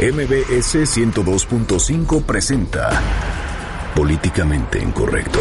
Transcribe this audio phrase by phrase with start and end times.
[0.00, 2.88] MBS 102.5 presenta
[3.94, 5.40] Políticamente Incorrecto.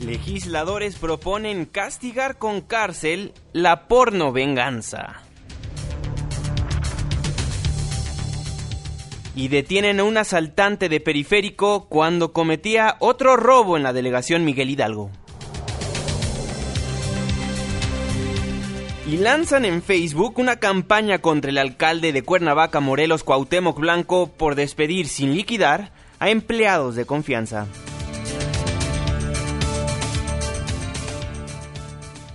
[0.00, 5.22] Legisladores proponen castigar con cárcel la porno venganza.
[9.36, 14.70] Y detienen a un asaltante de periférico cuando cometía otro robo en la delegación Miguel
[14.70, 15.12] Hidalgo.
[19.06, 24.56] Y lanzan en Facebook una campaña contra el alcalde de Cuernavaca, Morelos, Cuauhtémoc Blanco, por
[24.56, 27.66] despedir sin liquidar a empleados de confianza.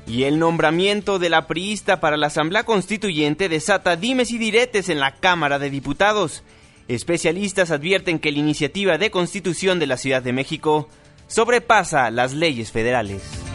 [0.08, 5.00] Y el nombramiento de la priista para la Asamblea Constituyente desata dimes y diretes en
[5.00, 6.44] la Cámara de Diputados.
[6.88, 10.90] Especialistas advierten que la iniciativa de constitución de la Ciudad de México
[11.28, 13.51] sobrepasa las leyes federales.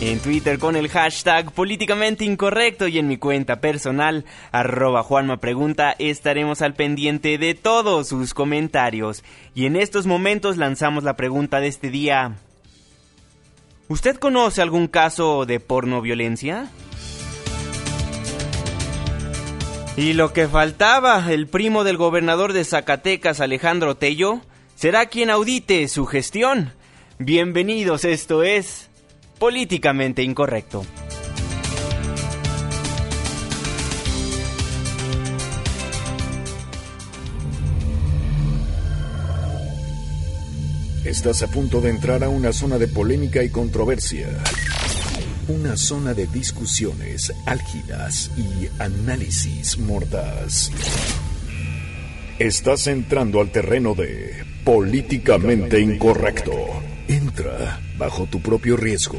[0.00, 5.38] En Twitter con el hashtag políticamente incorrecto y en mi cuenta personal, arroba Juanma
[5.98, 9.22] estaremos al pendiente de todos sus comentarios.
[9.54, 12.36] Y en estos momentos lanzamos la pregunta de este día.
[13.88, 16.70] ¿Usted conoce algún caso de porno violencia?
[19.98, 24.40] Y lo que faltaba, el primo del gobernador de Zacatecas, Alejandro Tello,
[24.76, 26.72] será quien audite su gestión.
[27.18, 28.89] Bienvenidos, esto es
[29.40, 30.84] políticamente incorrecto.
[41.06, 44.28] Estás a punto de entrar a una zona de polémica y controversia.
[45.48, 50.70] Una zona de discusiones álgidas y análisis mordaz.
[52.38, 56.52] Estás entrando al terreno de políticamente incorrecto.
[57.98, 59.18] Bajo tu propio riesgo.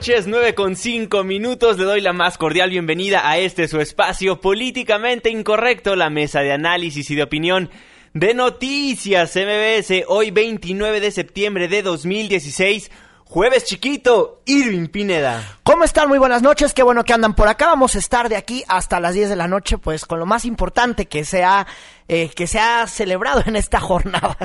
[0.00, 1.76] Noches, 9 con 5 minutos.
[1.76, 6.52] Le doy la más cordial bienvenida a este su espacio políticamente incorrecto, la mesa de
[6.52, 7.68] análisis y de opinión
[8.14, 10.04] de Noticias MBS.
[10.08, 12.90] Hoy 29 de septiembre de 2016.
[13.26, 15.58] Jueves chiquito, Irving Pineda.
[15.64, 16.08] ¿Cómo están?
[16.08, 17.66] Muy buenas noches, qué bueno que andan por acá.
[17.66, 20.46] Vamos a estar de aquí hasta las 10 de la noche, pues con lo más
[20.46, 21.66] importante que se ha,
[22.08, 24.38] eh, que se ha celebrado en esta jornada.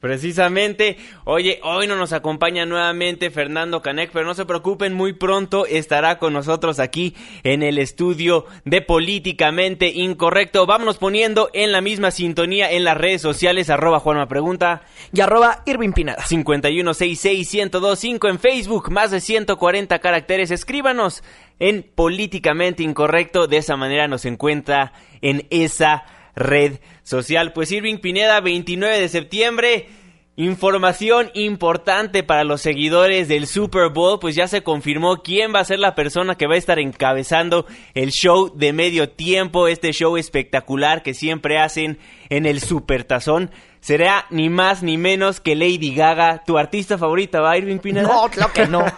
[0.00, 5.66] Precisamente, oye, hoy no nos acompaña nuevamente Fernando Canek, pero no se preocupen, muy pronto
[5.66, 10.64] estará con nosotros aquí en el estudio de Políticamente Incorrecto.
[10.64, 14.80] Vámonos poniendo en la misma sintonía en las redes sociales, arroba Juanma Pregunta.
[15.12, 16.22] Y arroba Irving Pineda.
[16.22, 20.50] 5166125 en Facebook, más de 140 caracteres.
[20.50, 21.22] Escríbanos
[21.58, 26.04] en Políticamente Incorrecto, de esa manera nos encuentra en esa
[26.34, 27.52] red social.
[27.52, 29.88] Pues Irving Pineda, 29 de septiembre.
[30.36, 35.64] Información importante para los seguidores del Super Bowl, pues ya se confirmó quién va a
[35.64, 40.16] ser la persona que va a estar encabezando el show de medio tiempo, este show
[40.16, 41.98] espectacular que siempre hacen
[42.30, 43.50] en el Super Tazón.
[43.80, 48.08] Será ni más ni menos que Lady Gaga, tu artista favorita, ¿va Irving Pineda?
[48.08, 48.84] No, claro que no.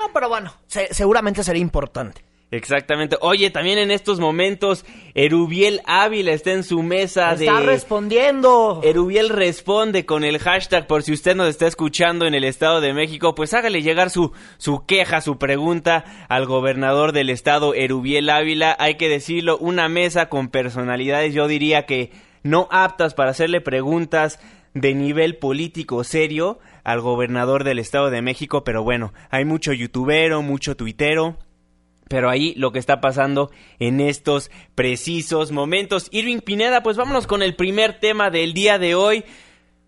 [0.00, 2.24] No, pero bueno, seguramente será importante.
[2.52, 3.16] Exactamente.
[3.20, 4.84] Oye, también en estos momentos,
[5.14, 7.46] Erubiel Ávila está en su mesa de...
[7.46, 8.80] Está respondiendo.
[8.82, 12.92] Erubiel responde con el hashtag, por si usted nos está escuchando en el Estado de
[12.92, 18.76] México, pues hágale llegar su, su queja, su pregunta al gobernador del Estado, Erubiel Ávila.
[18.80, 22.10] Hay que decirlo, una mesa con personalidades, yo diría que
[22.42, 24.40] no aptas para hacerle preguntas
[24.74, 30.42] de nivel político serio al gobernador del Estado de México, pero bueno, hay mucho youtubero,
[30.42, 31.38] mucho tuitero
[32.10, 36.08] pero ahí lo que está pasando en estos precisos momentos.
[36.10, 39.24] Irving Pineda, pues vámonos con el primer tema del día de hoy.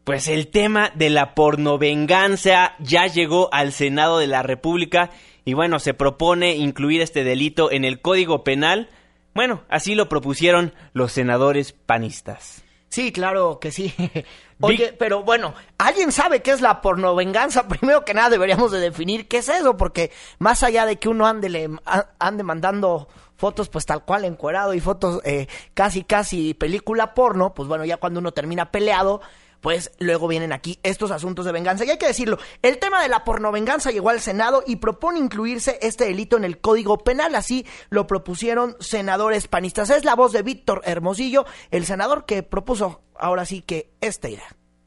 [0.05, 5.11] Pues el tema de la pornovenganza ya llegó al Senado de la República
[5.45, 8.89] y bueno, se propone incluir este delito en el Código Penal.
[9.35, 12.63] Bueno, así lo propusieron los senadores panistas.
[12.89, 13.93] Sí, claro que sí.
[14.63, 17.69] Oye, pero bueno, ¿alguien sabe qué es la pornovenganza?
[17.69, 21.27] Primero que nada deberíamos de definir qué es eso, porque más allá de que uno
[21.27, 21.71] ande, le,
[22.19, 27.69] ande mandando fotos pues tal cual encuerado y fotos eh, casi casi película porno, pues
[27.69, 29.21] bueno, ya cuando uno termina peleado,
[29.63, 31.87] pues luego vienen aquí estos asuntos de venganza.
[31.87, 35.79] Y hay que decirlo, el tema de la pornovenganza llegó al Senado y propone incluirse
[35.81, 39.89] este delito en el Código Penal, así lo propusieron senadores panistas.
[39.89, 43.95] Es la voz de Víctor Hermosillo, el senador que propuso ahora sí que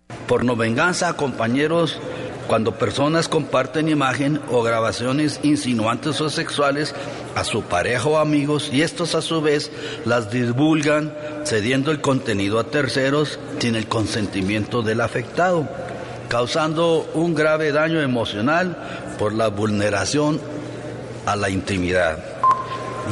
[0.08, 0.28] esta idea.
[0.28, 2.00] Pornovenganza, compañeros,
[2.48, 6.94] cuando personas comparten imagen o grabaciones insinuantes o sexuales
[7.36, 9.72] a su pareja o amigos y estos a su vez
[10.06, 11.14] las divulgan
[11.44, 15.68] cediendo el contenido a terceros sin el consentimiento del afectado,
[16.30, 18.78] causando un grave daño emocional
[19.18, 20.40] por la vulneración
[21.26, 22.20] a la intimidad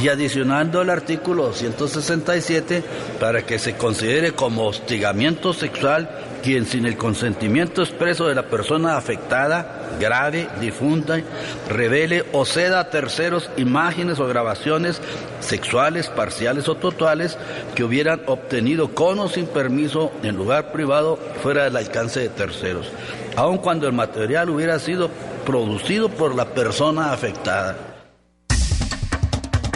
[0.01, 2.84] y adicionando el artículo 167
[3.19, 6.10] para que se considere como hostigamiento sexual
[6.44, 11.22] quien sin el consentimiento expreso de la persona afectada, grave, difunda,
[11.69, 15.01] revele o ceda a terceros imágenes o grabaciones
[15.40, 17.38] sexuales, parciales o totales
[17.75, 22.92] que hubieran obtenido con o sin permiso en lugar privado fuera del alcance de terceros,
[23.38, 25.10] aun cuando el material hubiera sido
[25.45, 27.93] producido por la persona afectada.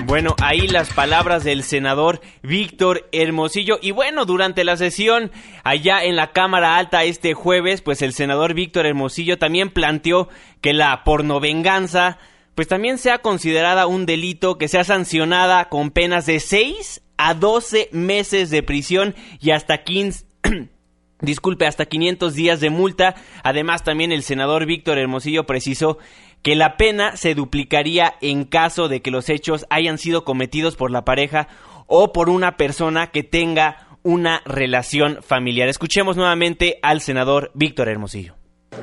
[0.08, 3.78] Bueno, ahí las palabras del senador Víctor Hermosillo.
[3.82, 5.32] Y bueno, durante la sesión
[5.66, 10.30] allá en la Cámara Alta este jueves, pues el senador Víctor Hermosillo también planteó
[10.62, 12.20] que la pornovenganza,
[12.56, 17.90] pues también sea considerada un delito que sea sancionada con penas de 6 a 12
[17.92, 20.26] meses de prisión y hasta 15...
[21.20, 23.16] Disculpe, hasta 500 días de multa.
[23.44, 25.98] Además, también el senador Víctor Hermosillo precisó
[26.44, 30.92] que la pena se duplicaría en caso de que los hechos hayan sido cometidos por
[30.92, 31.48] la pareja
[31.88, 35.68] o por una persona que tenga una relación familiar.
[35.68, 38.36] Escuchemos nuevamente al senador Víctor Hermosillo.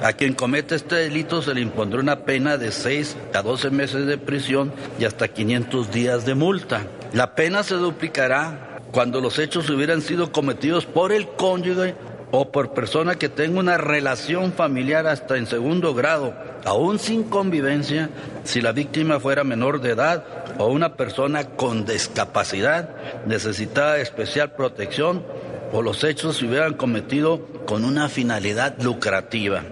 [0.03, 4.07] A quien cometa este delito se le impondrá una pena de 6 a 12 meses
[4.07, 6.87] de prisión y hasta 500 días de multa.
[7.13, 11.95] La pena se duplicará cuando los hechos hubieran sido cometidos por el cónyuge
[12.37, 16.35] o por persona que tenga una relación familiar hasta en segundo grado,
[16.65, 18.11] aún sin convivencia,
[18.43, 20.25] si la víctima fuera menor de edad
[20.59, 22.91] o una persona con discapacidad
[23.25, 25.25] necesitada de especial protección
[25.73, 29.63] o los hechos se hubieran cometido con una finalidad lucrativa.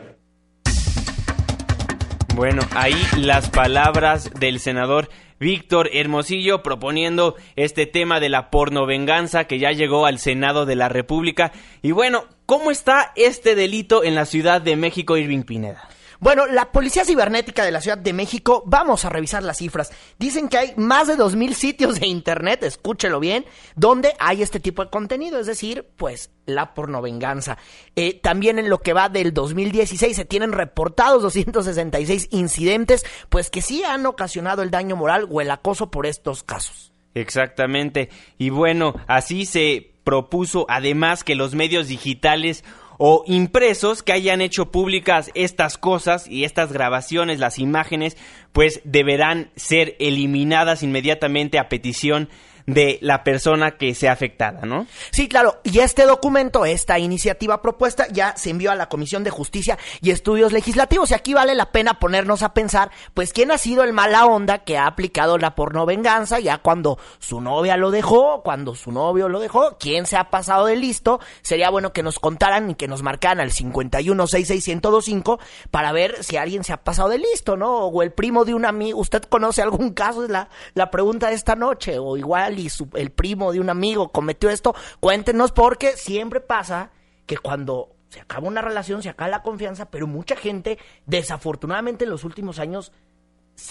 [2.37, 5.09] Bueno, ahí las palabras del senador
[5.43, 10.88] Víctor Hermosillo proponiendo este tema de la pornovenganza que ya llegó al Senado de la
[10.88, 11.50] República.
[11.82, 15.88] Y bueno, ¿cómo está este delito en la Ciudad de México, Irving Pineda?
[16.22, 19.90] Bueno, la Policía Cibernética de la Ciudad de México, vamos a revisar las cifras.
[20.20, 23.44] Dicen que hay más de 2.000 sitios de Internet, escúchelo bien,
[23.74, 27.58] donde hay este tipo de contenido, es decir, pues la pornovenganza.
[27.96, 33.60] Eh, también en lo que va del 2016 se tienen reportados 266 incidentes, pues que
[33.60, 36.92] sí han ocasionado el daño moral o el acoso por estos casos.
[37.14, 38.10] Exactamente.
[38.38, 42.64] Y bueno, así se propuso además que los medios digitales
[42.99, 48.16] o impresos que hayan hecho públicas estas cosas y estas grabaciones, las imágenes,
[48.52, 52.28] pues deberán ser eliminadas inmediatamente a petición
[52.67, 54.87] de la persona que sea afectada, ¿no?
[55.11, 55.61] Sí, claro.
[55.64, 60.11] Y este documento, esta iniciativa propuesta, ya se envió a la Comisión de Justicia y
[60.11, 61.11] Estudios Legislativos.
[61.11, 64.59] Y aquí vale la pena ponernos a pensar, pues, quién ha sido el mala onda
[64.59, 69.41] que ha aplicado la pornovenganza ya cuando su novia lo dejó, cuando su novio lo
[69.41, 71.20] dejó, quién se ha pasado de listo.
[71.43, 75.38] Sería bueno que nos contaran y que nos marcaran al 5166125
[75.70, 77.87] para ver si alguien se ha pasado de listo, ¿no?
[77.87, 78.99] O el primo de un amigo.
[78.99, 80.25] ¿Usted conoce algún caso?
[80.25, 81.99] Es la, la pregunta de esta noche.
[81.99, 86.90] O igual y el primo de un amigo cometió esto, cuéntenos porque siempre pasa
[87.26, 92.11] que cuando se acaba una relación, se acaba la confianza, pero mucha gente, desafortunadamente en
[92.11, 92.92] los últimos años,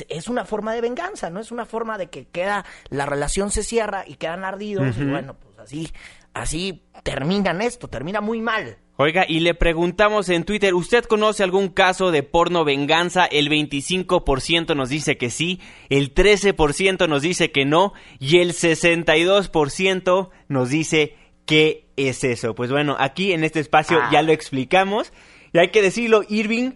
[0.09, 1.39] es una forma de venganza, ¿no?
[1.39, 5.35] Es una forma de que queda, la relación se cierra y quedan ardidos, y bueno,
[5.35, 5.91] pues así,
[6.33, 8.77] así terminan esto, termina muy mal.
[9.03, 13.25] Oiga, y le preguntamos en Twitter, ¿usted conoce algún caso de porno venganza?
[13.25, 20.29] El 25% nos dice que sí, el 13% nos dice que no y el 62%
[20.49, 21.15] nos dice
[21.47, 22.53] que es eso.
[22.53, 24.21] Pues bueno, aquí en este espacio ya ah.
[24.21, 25.11] lo explicamos
[25.51, 26.73] y hay que decirlo, Irving,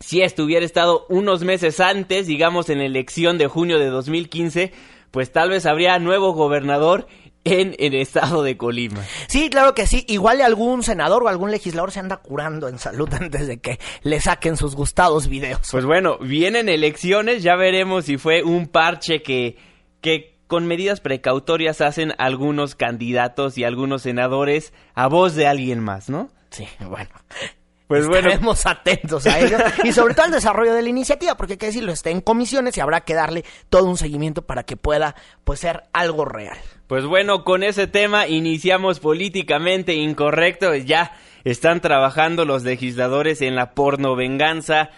[0.00, 4.72] si estuviera estado unos meses antes, digamos en la elección de junio de 2015,
[5.10, 7.08] pues tal vez habría nuevo gobernador
[7.44, 9.02] en el estado de Colima.
[9.28, 10.04] Sí, claro que sí.
[10.08, 14.20] Igual algún senador o algún legislador se anda curando en salud antes de que le
[14.20, 15.68] saquen sus gustados videos.
[15.70, 19.56] Pues bueno, vienen elecciones, ya veremos si fue un parche que,
[20.00, 26.10] que con medidas precautorias hacen algunos candidatos y algunos senadores a voz de alguien más,
[26.10, 26.30] ¿no?
[26.50, 27.10] Sí, bueno.
[27.92, 31.58] Pues Estaremos atentos a ello y sobre todo al desarrollo de la iniciativa, porque hay
[31.58, 35.14] que decirlo, está en comisiones y habrá que darle todo un seguimiento para que pueda
[35.44, 36.56] pues ser algo real.
[36.86, 41.12] Pues bueno, con ese tema iniciamos políticamente incorrecto, ya
[41.44, 44.88] están trabajando los legisladores en la porno venganza.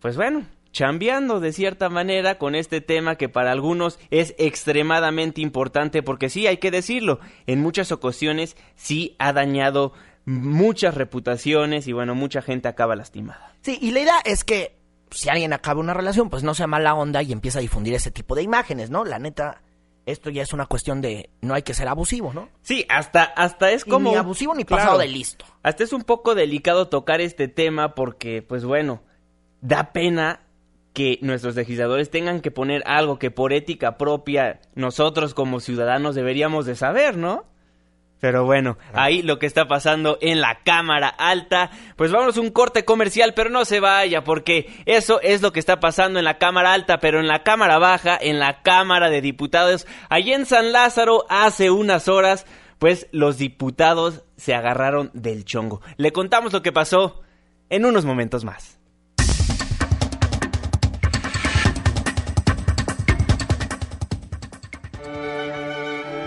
[0.00, 6.02] Pues bueno, chambeando de cierta manera con este tema que para algunos es extremadamente importante
[6.02, 9.92] porque sí, hay que decirlo, en muchas ocasiones sí ha dañado
[10.24, 13.52] muchas reputaciones y bueno, mucha gente acaba lastimada.
[13.62, 14.76] Sí, y la idea es que
[15.10, 18.10] si alguien acaba una relación, pues no sea mala onda y empieza a difundir ese
[18.10, 19.04] tipo de imágenes, ¿no?
[19.04, 19.62] La neta,
[20.06, 22.48] esto ya es una cuestión de no hay que ser abusivo, ¿no?
[22.62, 24.10] Sí, hasta, hasta es como...
[24.10, 25.44] ni abusivo ni pasado de listo.
[25.62, 29.02] Hasta es un poco delicado tocar este tema porque, pues bueno,
[29.60, 30.40] da pena
[30.92, 36.66] que nuestros legisladores tengan que poner algo que por ética propia nosotros como ciudadanos deberíamos
[36.66, 37.44] de saber, ¿no?
[38.24, 41.70] Pero bueno, ahí lo que está pasando en la Cámara Alta.
[41.94, 45.60] Pues vamos a un corte comercial, pero no se vaya, porque eso es lo que
[45.60, 49.20] está pasando en la Cámara Alta, pero en la Cámara Baja, en la Cámara de
[49.20, 52.46] Diputados, allí en San Lázaro, hace unas horas,
[52.78, 55.82] pues los diputados se agarraron del chongo.
[55.98, 57.20] Le contamos lo que pasó
[57.68, 58.78] en unos momentos más.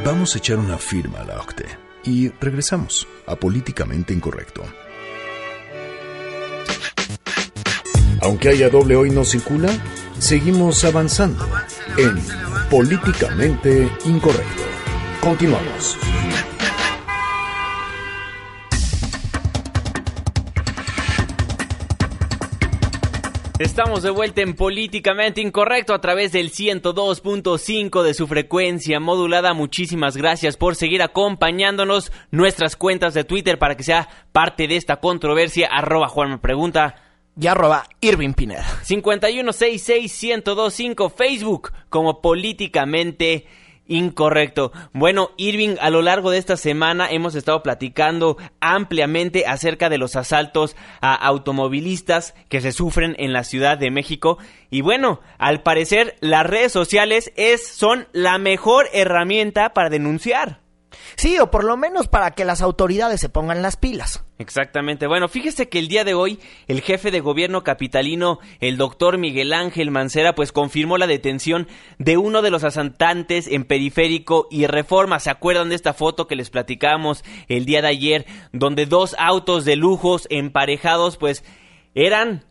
[0.06, 4.64] Vamos a echar una firma a la OCTE y regresamos a Políticamente Incorrecto.
[8.22, 9.70] Aunque haya doble hoy no circula,
[10.18, 11.46] seguimos avanzando
[11.98, 12.18] en
[12.70, 14.64] Políticamente Incorrecto.
[15.22, 15.98] Continuamos.
[23.60, 29.56] Estamos de vuelta en Políticamente Incorrecto a través del 102.5 de su frecuencia modulada.
[29.56, 32.12] Muchísimas gracias por seguir acompañándonos.
[32.30, 35.70] Nuestras cuentas de Twitter para que sea parte de esta controversia.
[35.72, 36.98] Arroba Juan me pregunta.
[37.36, 38.64] Y arroba Irving Pineda.
[38.84, 43.66] 5166125 Facebook como Políticamente Incorrecto.
[44.94, 50.15] Bueno, Irving, a lo largo de esta semana hemos estado platicando ampliamente acerca de los
[50.15, 54.38] asaltos a automovilistas que se sufren en la Ciudad de México.
[54.70, 60.66] Y bueno, al parecer las redes sociales es, son la mejor herramienta para denunciar.
[61.16, 64.24] Sí, o por lo menos para que las autoridades se pongan las pilas.
[64.40, 65.08] Exactamente.
[65.08, 69.54] Bueno, fíjese que el día de hoy el jefe de gobierno capitalino, el doctor Miguel
[69.54, 75.20] Ángel Mancera, pues confirmó la detención de uno de los asaltantes en Periférico y Reforma.
[75.20, 79.66] ¿Se acuerdan de esta foto que les platicamos el día de ayer, donde dos autos
[79.66, 81.44] de lujos emparejados, pues
[81.96, 82.46] eran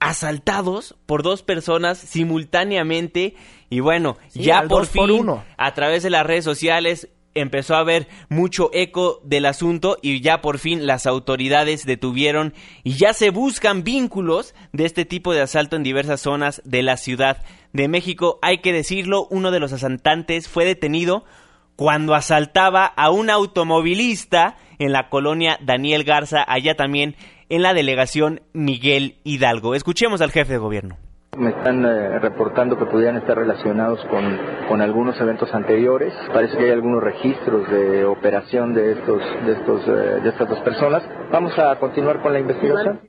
[0.00, 3.36] asaltados por dos personas simultáneamente
[3.70, 5.24] y bueno, ya por fin
[5.56, 10.40] a través de las redes sociales empezó a haber mucho eco del asunto y ya
[10.40, 15.76] por fin las autoridades detuvieron y ya se buscan vínculos de este tipo de asalto
[15.76, 18.38] en diversas zonas de la Ciudad de México.
[18.42, 21.24] Hay que decirlo, uno de los asaltantes fue detenido
[21.76, 27.16] cuando asaltaba a un automovilista en la colonia Daniel Garza, allá también
[27.48, 29.74] en la delegación Miguel Hidalgo.
[29.74, 31.01] Escuchemos al jefe de gobierno.
[31.38, 36.12] Me están eh, reportando que pudieran estar relacionados con, con, algunos eventos anteriores.
[36.30, 40.60] Parece que hay algunos registros de operación de estos, de estos, eh, de estas dos
[40.60, 41.02] personas.
[41.30, 43.00] Vamos a continuar con la investigación.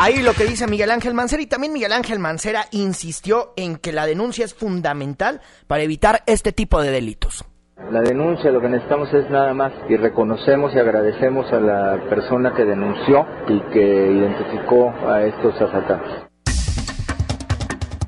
[0.00, 3.92] Ahí lo que dice Miguel Ángel Mancera y también Miguel Ángel Mancera insistió en que
[3.92, 7.44] la denuncia es fundamental para evitar este tipo de delitos.
[7.76, 12.54] La denuncia, lo que necesitamos es nada más y reconocemos y agradecemos a la persona
[12.54, 16.24] que denunció y que identificó a estos asaltantes.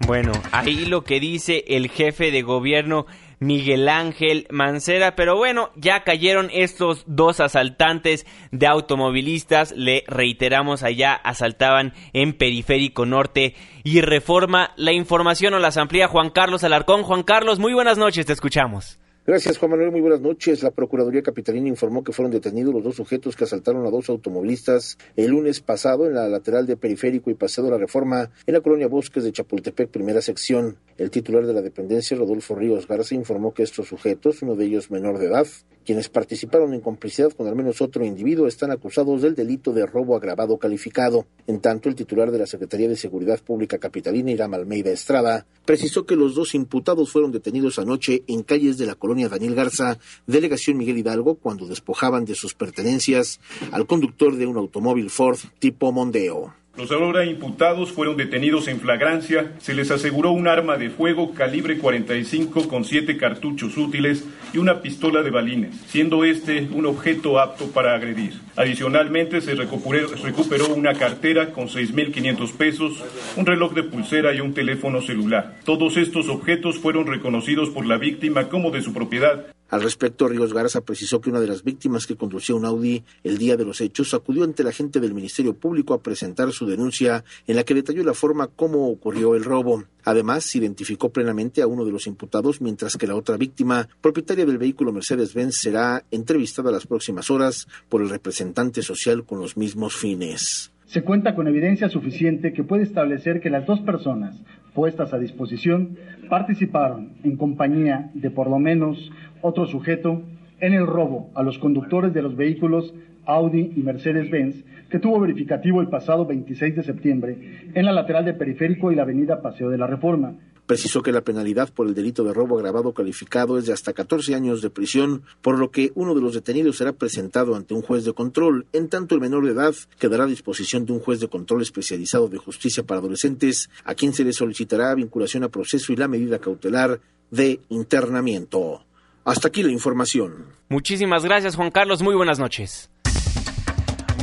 [0.06, 3.06] Bueno, ahí lo que dice el jefe de gobierno
[3.40, 11.12] Miguel Ángel Mancera, pero bueno, ya cayeron estos dos asaltantes de automovilistas, le reiteramos allá,
[11.12, 14.70] asaltaban en Periférico Norte y Reforma.
[14.76, 17.02] La información o las amplía Juan Carlos Alarcón.
[17.02, 19.00] Juan Carlos, muy buenas noches, te escuchamos.
[19.26, 19.90] Gracias, Juan Manuel.
[19.90, 20.62] Muy buenas noches.
[20.62, 24.99] La Procuraduría Capitalina informó que fueron detenidos los dos sujetos que asaltaron a dos automovilistas
[25.16, 28.61] el lunes pasado en la lateral de Periférico y Paseo de la Reforma en la
[28.61, 30.76] colonia Bosques de Chapultepec, primera sección.
[30.97, 34.92] El titular de la dependencia, Rodolfo Ríos Garza, informó que estos sujetos, uno de ellos
[34.92, 35.49] menor de edad,
[35.85, 40.16] quienes participaron en complicidad con al menos otro individuo están acusados del delito de robo
[40.16, 41.26] agravado calificado.
[41.49, 46.06] En tanto, el titular de la Secretaría de Seguridad Pública Capitalina, Iram Almeida Estrada, precisó
[46.06, 50.76] que los dos imputados fueron detenidos anoche en calles de la colonia Daniel Garza, delegación
[50.76, 53.40] Miguel Hidalgo, cuando despojaban de sus pertenencias
[53.73, 56.54] al conductor de un automóvil Ford tipo Mondeo.
[56.76, 61.78] Los ahora imputados fueron detenidos en flagrancia, se les aseguró un arma de fuego calibre
[61.78, 67.68] 45 con siete cartuchos útiles y una pistola de balines, siendo este un objeto apto
[67.68, 68.35] para agredir.
[68.56, 73.02] Adicionalmente se recuperó una cartera con 6.500 pesos,
[73.37, 75.56] un reloj de pulsera y un teléfono celular.
[75.64, 80.54] Todos estos objetos fueron reconocidos por la víctima como de su propiedad Al respecto, Ríos
[80.54, 83.80] Garza precisó que una de las víctimas que conducía un Audi el día de los
[83.80, 87.75] hechos acudió ante la gente del Ministerio Público a presentar su denuncia en la que
[87.75, 89.82] detalló la forma como ocurrió el robo.
[90.04, 94.58] Además, identificó plenamente a uno de los imputados, mientras que la otra víctima, propietaria del
[94.58, 100.70] vehículo Mercedes-Benz, será entrevistada las próximas horas por el representante social con los mismos fines.
[100.87, 104.37] Se cuenta con evidencia suficiente que puede establecer que las dos personas
[104.76, 105.97] puestas a disposición
[106.28, 110.23] participaron en compañía de por lo menos otro sujeto
[110.61, 112.92] en el robo a los conductores de los vehículos
[113.25, 118.35] Audi y Mercedes-Benz que tuvo verificativo el pasado 26 de septiembre en la lateral de
[118.35, 120.35] Periférico y la avenida Paseo de la Reforma,
[120.66, 124.35] Precisó que la penalidad por el delito de robo agravado calificado es de hasta 14
[124.35, 128.04] años de prisión, por lo que uno de los detenidos será presentado ante un juez
[128.04, 131.28] de control, en tanto el menor de edad quedará a disposición de un juez de
[131.28, 135.96] control especializado de justicia para adolescentes, a quien se le solicitará vinculación a proceso y
[135.96, 138.82] la medida cautelar de internamiento.
[139.25, 140.46] Hasta aquí la información.
[140.68, 142.02] Muchísimas gracias, Juan Carlos.
[142.02, 142.90] Muy buenas noches.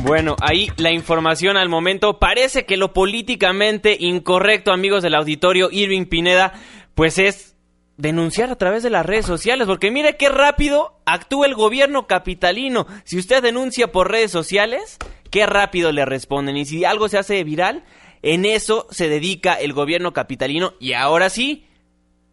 [0.04, 2.18] Bueno, ahí la información al momento.
[2.18, 6.52] Parece que lo políticamente incorrecto, amigos del auditorio, Irving Pineda,
[6.94, 7.56] pues es
[7.96, 12.86] denunciar a través de las redes sociales, porque mire qué rápido actúa el gobierno capitalino.
[13.04, 14.98] Si usted denuncia por redes sociales,
[15.30, 16.58] qué rápido le responden.
[16.58, 17.82] Y si algo se hace viral,
[18.20, 21.64] en eso se dedica el gobierno capitalino y ahora sí,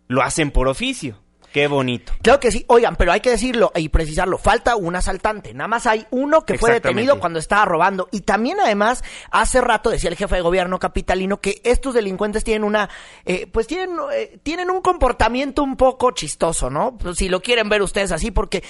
[0.09, 1.21] lo hacen por oficio.
[1.51, 2.13] Qué bonito.
[2.21, 2.63] Claro que sí.
[2.67, 4.37] Oigan, pero hay que decirlo y precisarlo.
[4.37, 5.53] Falta un asaltante.
[5.53, 8.07] Nada más hay uno que fue detenido cuando estaba robando.
[8.11, 12.63] Y también, además, hace rato decía el jefe de gobierno capitalino que estos delincuentes tienen
[12.63, 12.89] una,
[13.25, 16.97] eh, pues tienen, eh, tienen un comportamiento un poco chistoso, ¿no?
[16.97, 18.63] Pues si lo quieren ver ustedes así, porque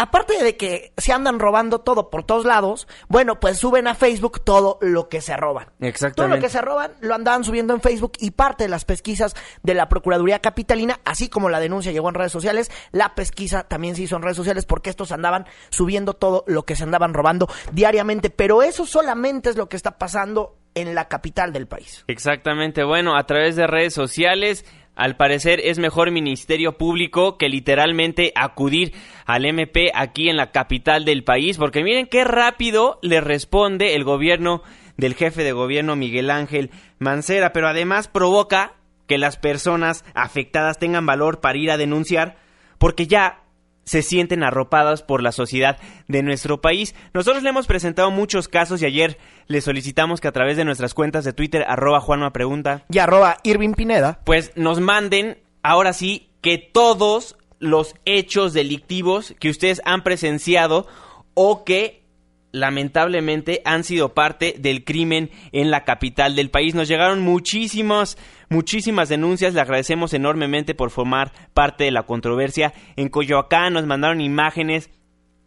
[0.00, 4.42] aparte de que se andan robando todo por todos lados, bueno, pues suben a Facebook
[4.42, 5.68] todo lo que se roban.
[5.78, 6.16] Exactamente.
[6.16, 9.36] Todo lo que se roban lo andaban subiendo en Facebook y parte de las pesquisas
[9.62, 13.94] de la Procuraduría Capitalina, así como la denuncia llegó en redes sociales, la pesquisa también
[13.94, 17.46] se hizo en redes sociales porque estos andaban subiendo todo lo que se andaban robando
[17.72, 22.04] diariamente, pero eso solamente es lo que está pasando en la capital del país.
[22.06, 24.64] Exactamente, bueno, a través de redes sociales
[25.00, 28.92] al parecer es mejor Ministerio Público que literalmente acudir
[29.24, 34.04] al MP aquí en la capital del país, porque miren qué rápido le responde el
[34.04, 34.62] gobierno
[34.98, 38.74] del jefe de gobierno Miguel Ángel Mancera, pero además provoca
[39.06, 42.36] que las personas afectadas tengan valor para ir a denunciar,
[42.76, 43.40] porque ya
[43.84, 46.94] se sienten arropadas por la sociedad de nuestro país.
[47.12, 50.94] Nosotros le hemos presentado muchos casos y ayer le solicitamos que a través de nuestras
[50.94, 56.30] cuentas de Twitter, arroba Juanma Pregunta y arroba Irving Pineda, pues nos manden ahora sí
[56.40, 60.86] que todos los hechos delictivos que ustedes han presenciado
[61.34, 62.00] o que
[62.52, 66.74] lamentablemente han sido parte del crimen en la capital del país.
[66.74, 68.18] Nos llegaron muchísimas,
[68.50, 69.54] muchísimas denuncias.
[69.54, 72.74] Le agradecemos enormemente por formar parte de la controversia.
[72.96, 74.90] En Coyoacán nos mandaron imágenes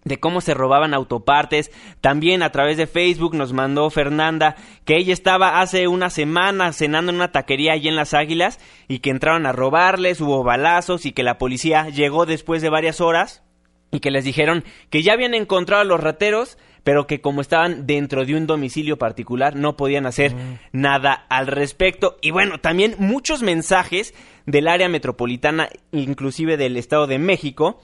[0.03, 1.71] de cómo se robaban autopartes.
[2.01, 7.11] También a través de Facebook nos mandó Fernanda que ella estaba hace una semana cenando
[7.11, 11.11] en una taquería allí en Las Águilas y que entraron a robarles, hubo balazos y
[11.11, 13.43] que la policía llegó después de varias horas
[13.91, 17.87] y que les dijeron que ya habían encontrado a los rateros pero que como estaban
[17.87, 20.59] dentro de un domicilio particular no podían hacer mm.
[20.73, 22.17] nada al respecto.
[22.21, 24.13] Y bueno, también muchos mensajes
[24.45, 27.81] del área metropolitana, inclusive del Estado de México,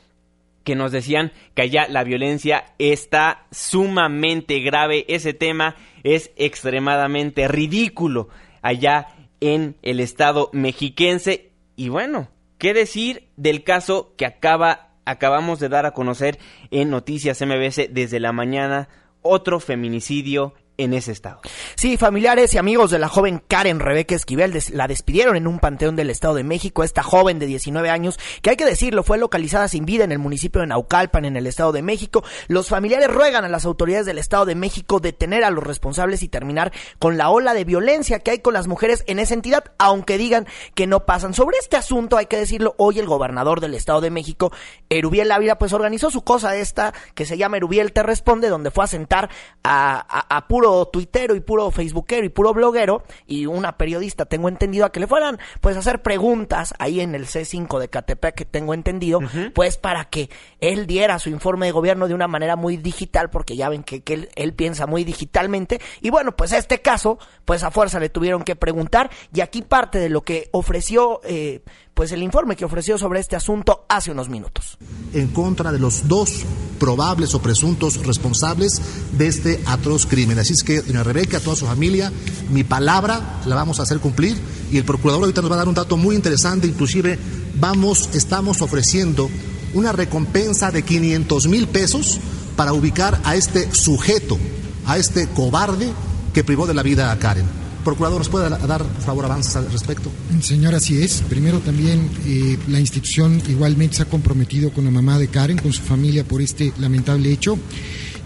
[0.64, 5.06] que nos decían que allá la violencia está sumamente grave.
[5.08, 8.30] Ese tema es extremadamente ridículo
[8.62, 9.08] allá
[9.40, 11.52] en el Estado mexiquense.
[11.76, 16.38] Y bueno, ¿qué decir del caso que acaba acabamos de dar a conocer
[16.72, 18.90] en Noticias MBS desde la mañana
[19.22, 21.42] otro feminicidio en ese estado.
[21.76, 25.98] Sí, familiares y amigos de la joven Karen Rebeca Esquivel la despidieron en un panteón
[25.98, 26.84] del Estado de México.
[26.84, 30.20] Esta joven de 19 años, que hay que decirlo, fue localizada sin vida en el
[30.20, 32.24] municipio de Naucalpan, en el Estado de México.
[32.48, 36.30] Los familiares ruegan a las autoridades del Estado de México detener a los responsables y
[36.30, 40.18] terminar con la ola de violencia que hay con las mujeres en esa entidad, aunque
[40.18, 41.34] digan que no pasan.
[41.34, 44.54] Sobre este asunto, hay que decirlo, hoy el gobernador del Estado de México,
[44.90, 48.86] Erubiel Ávila, pues organizó su cosa esta que se llama Erubiel Te Responde, donde fue
[48.86, 49.30] a sentar
[49.64, 54.86] a, a puro tuitero y puro facebookero y puro bloguero y una periodista, tengo entendido,
[54.86, 58.46] a que le fueran pues a hacer preguntas ahí en el C5 de Catepec, que
[58.46, 59.20] tengo entendido,
[59.54, 60.30] pues para que
[60.60, 64.04] él diera su informe de gobierno de una manera muy digital, porque ya ven que,
[64.08, 65.80] él, él, piensa muy digitalmente.
[66.02, 70.00] Y bueno, pues este caso, pues a fuerza le tuvieron que preguntar y aquí parte
[70.00, 71.62] de lo que ofreció eh,
[72.00, 74.78] pues el informe que ofreció sobre este asunto hace unos minutos.
[75.12, 76.46] En contra de los dos
[76.80, 78.82] probables o presuntos responsables
[79.18, 80.40] de este atroz crimen.
[80.40, 82.10] Así es que, doña Rebeca, a toda su familia,
[82.52, 84.38] mi palabra la vamos a hacer cumplir
[84.72, 87.20] y el procurador ahorita nos va a dar un dato muy interesante, inclusive
[87.60, 89.30] vamos, estamos ofreciendo
[89.74, 92.22] una recompensa de 500 mil pesos
[92.56, 94.38] para ubicar a este sujeto,
[94.86, 95.92] a este cobarde
[96.34, 97.69] que privó de la vida a Karen.
[97.90, 100.12] Procurador, ¿nos puede dar, por favor, avances al respecto?
[100.44, 101.24] Señor, así es.
[101.28, 105.74] Primero también eh, la institución igualmente se ha comprometido con la mamá de Karen, con
[105.74, 107.58] su familia por este lamentable hecho.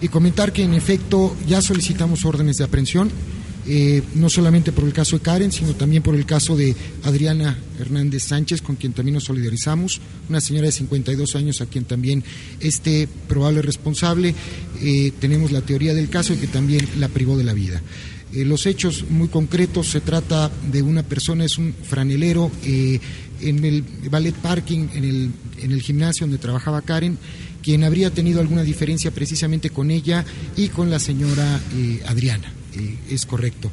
[0.02, 3.10] Y comentar que en efecto ya solicitamos órdenes de aprehensión
[3.66, 7.58] eh, no solamente por el caso de Karen, sino también por el caso de Adriana
[7.80, 12.22] Hernández Sánchez, con quien también nos solidarizamos, una señora de 52 años a quien también
[12.60, 14.34] este probable responsable,
[14.82, 17.80] eh, tenemos la teoría del caso y que también la privó de la vida.
[18.34, 23.84] Eh, los hechos muy concretos, se trata de una persona, es un franelero en el
[24.10, 27.18] ballet parking, en el, en el gimnasio donde trabajaba Karen,
[27.62, 30.24] quien habría tenido alguna diferencia precisamente con ella
[30.56, 31.60] y con la señora
[32.06, 32.52] Adriana.
[32.76, 33.70] Eh, es correcto.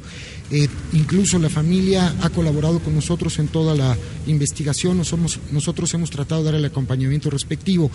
[0.50, 3.96] Eh, incluso la familia ha colaborado con nosotros en toda la
[4.26, 7.90] investigación, nosotros hemos tratado de dar el acompañamiento respectivo.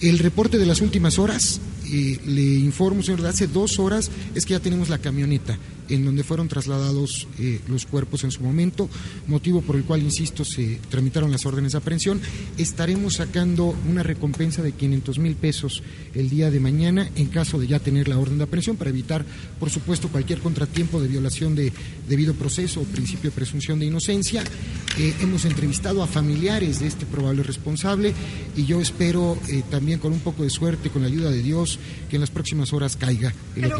[0.00, 1.60] El reporte de las últimas horas,
[1.90, 5.58] le informo, señor, de hace dos horas es que ya tenemos la camioneta
[5.90, 8.88] en donde fueron trasladados eh, los cuerpos en su momento,
[9.26, 12.20] motivo por el cual, insisto, se tramitaron las órdenes de aprehensión.
[12.56, 15.82] Estaremos sacando una recompensa de 500 mil pesos
[16.14, 19.24] el día de mañana en caso de ya tener la orden de aprehensión para evitar,
[19.58, 21.72] por supuesto, cualquier contratiempo de violación de
[22.08, 24.44] debido proceso o principio de presunción de inocencia.
[24.98, 28.14] Eh, hemos entrevistado a familiares de este probable responsable
[28.56, 31.80] y yo espero eh, también con un poco de suerte, con la ayuda de Dios,
[32.08, 33.78] que en las próximas horas caiga el Pero...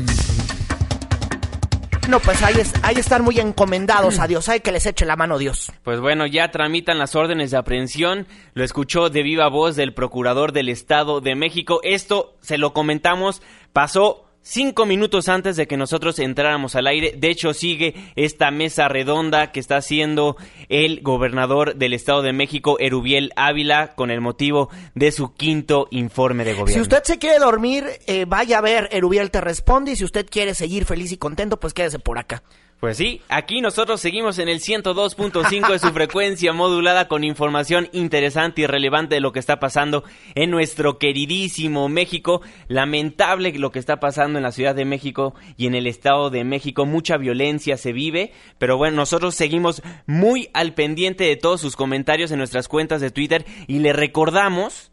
[2.09, 4.49] No, pues ahí, es, ahí están muy encomendados a Dios.
[4.49, 5.71] Hay que les eche la mano Dios.
[5.85, 8.27] Pues bueno, ya tramitan las órdenes de aprehensión.
[8.55, 11.79] Lo escuchó de viva voz del procurador del Estado de México.
[11.85, 13.43] Esto se lo comentamos.
[13.73, 17.15] Pasó cinco minutos antes de que nosotros entráramos al aire.
[17.17, 20.37] De hecho, sigue esta mesa redonda que está haciendo
[20.69, 26.45] el gobernador del Estado de México, Erubiel Ávila, con el motivo de su quinto informe
[26.45, 26.75] de gobierno.
[26.75, 29.93] Si usted se quiere dormir, eh, vaya a ver, Erubiel te responde.
[29.93, 32.43] Y si usted quiere seguir feliz y contento, pues quédese por acá.
[32.81, 38.63] Pues sí, aquí nosotros seguimos en el 102.5 de su frecuencia modulada con información interesante
[38.63, 40.03] y relevante de lo que está pasando
[40.35, 42.41] en nuestro queridísimo México.
[42.69, 46.43] Lamentable lo que está pasando en la Ciudad de México y en el Estado de
[46.45, 46.87] México.
[46.87, 52.31] Mucha violencia se vive, pero bueno, nosotros seguimos muy al pendiente de todos sus comentarios
[52.31, 54.91] en nuestras cuentas de Twitter y le recordamos,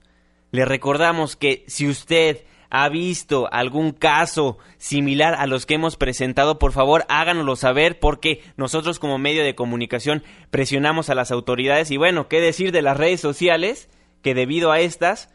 [0.52, 6.60] le recordamos que si usted ha visto algún caso similar a los que hemos presentado,
[6.60, 11.92] por favor háganoslo saber porque nosotros como medio de comunicación presionamos a las autoridades.
[11.92, 13.90] Y bueno, qué decir de las redes sociales
[14.22, 15.30] que debido a estas,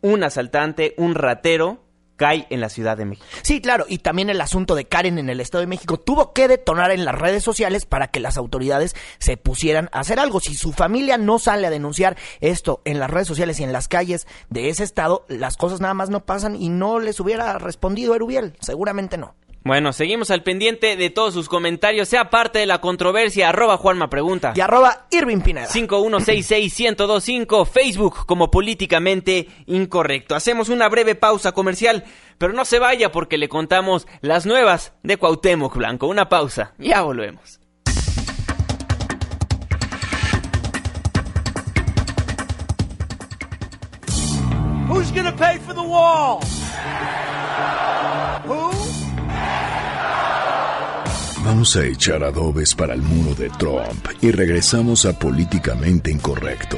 [0.00, 1.81] un asaltante, un ratero,
[2.22, 3.26] en la Ciudad de México.
[3.42, 6.48] Sí, claro, y también el asunto de Karen en el Estado de México tuvo que
[6.48, 10.40] detonar en las redes sociales para que las autoridades se pusieran a hacer algo.
[10.40, 13.88] Si su familia no sale a denunciar esto en las redes sociales y en las
[13.88, 18.14] calles de ese estado, las cosas nada más no pasan y no les hubiera respondido
[18.14, 19.34] Erubiel, seguramente no.
[19.64, 24.10] Bueno, seguimos al pendiente de todos sus comentarios, sea parte de la controversia, arroba Juanma
[24.10, 24.52] Pregunta.
[24.56, 25.68] Y arroba Irving Pineda.
[25.68, 30.34] 51661025, Facebook como políticamente incorrecto.
[30.34, 32.02] Hacemos una breve pausa comercial,
[32.38, 36.08] pero no se vaya porque le contamos las nuevas de Cuauhtémoc Blanco.
[36.08, 37.60] Una pausa, ya volvemos.
[44.88, 46.40] Who's gonna pay for the wall?
[51.62, 56.76] A echar adobes para el muro de Trump y regresamos a Políticamente Incorrecto.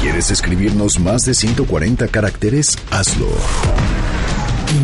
[0.00, 2.78] ¿Quieres escribirnos más de 140 caracteres?
[2.92, 3.26] Hazlo.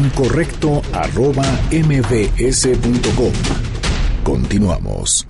[0.03, 3.33] Incorrecto arroba mbs.com.
[4.25, 5.25] Continuamos.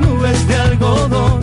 [0.00, 1.40] Nubes de algodón.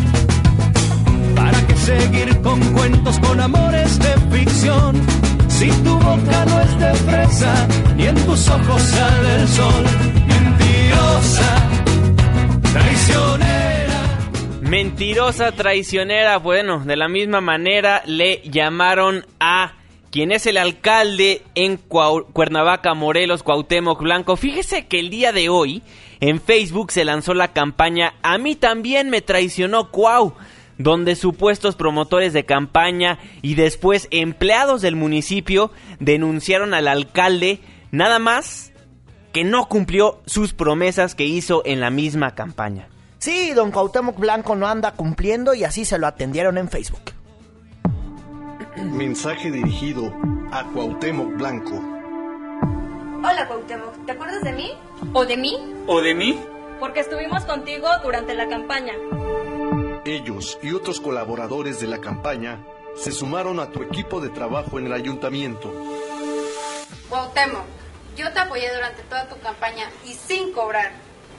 [1.36, 5.02] ¿Para qué seguir con cuentos, con amores de ficción?
[5.48, 9.84] Si tu boca no es de fresa, ni en tus ojos sale el sol.
[10.28, 11.70] Mentirosa,
[12.74, 14.02] traicionera.
[14.62, 16.38] Mentirosa, traicionera.
[16.38, 19.74] Bueno, de la misma manera le llamaron a
[20.10, 24.36] quien es el alcalde en Cuernavaca, Morelos, Cuauhtémoc Blanco.
[24.36, 25.84] Fíjese que el día de hoy
[26.22, 30.34] en Facebook se lanzó la campaña A mí también me traicionó Cuau,
[30.78, 37.60] donde supuestos promotores de campaña y después empleados del municipio denunciaron al alcalde
[37.92, 38.72] nada más
[39.34, 42.88] que no cumplió sus promesas que hizo en la misma campaña.
[43.18, 47.12] Sí, don Cuauhtémoc Blanco no anda cumpliendo y así se lo atendieron en Facebook.
[48.78, 50.14] Mensaje dirigido
[50.52, 52.01] a Cuauhtémoc Blanco.
[53.24, 54.74] Hola Cuauhtémoc, ¿te acuerdas de mí?
[55.14, 55.56] ¿O de mí?
[55.86, 56.44] ¿O de mí?
[56.80, 58.94] Porque estuvimos contigo durante la campaña.
[60.06, 64.88] Ellos y otros colaboradores de la campaña se sumaron a tu equipo de trabajo en
[64.88, 65.72] el ayuntamiento.
[67.10, 67.66] Cuauhtémoc,
[68.18, 70.92] yo te apoyé durante toda tu campaña y sin cobrar.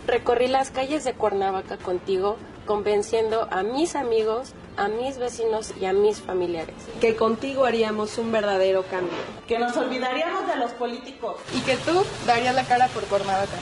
[0.07, 5.93] Recorrí las calles de Cuernavaca contigo, convenciendo a mis amigos, a mis vecinos y a
[5.93, 6.75] mis familiares.
[7.01, 9.13] Que contigo haríamos un verdadero cambio.
[9.47, 11.37] Que nos olvidaríamos de los políticos.
[11.55, 13.59] Y que tú darías la cara por Cuernavaca.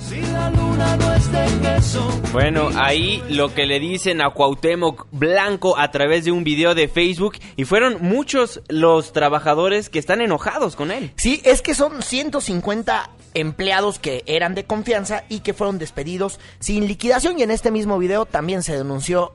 [0.00, 2.06] Si la luna no es de queso.
[2.32, 6.88] Bueno, ahí lo que le dicen a Cuauhtémoc Blanco a través de un video de
[6.88, 11.12] Facebook y fueron muchos los trabajadores que están enojados con él.
[11.16, 16.86] Sí, es que son 150 empleados que eran de confianza y que fueron despedidos sin
[16.86, 19.32] liquidación y en este mismo video también se denunció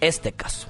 [0.00, 0.69] este caso.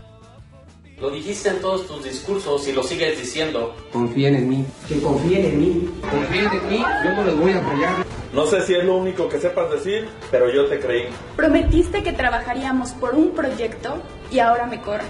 [1.00, 3.74] Lo dijiste en todos tus discursos y lo sigues diciendo.
[3.90, 4.66] Confíen en mí.
[4.86, 5.90] Que confíen en mí.
[6.10, 6.84] Confíen en mí.
[7.04, 8.04] Yo no les voy a apoyar.
[8.34, 11.06] No sé si es lo único que sepas decir, pero yo te creí.
[11.36, 15.08] Prometiste que trabajaríamos por un proyecto y ahora me corres.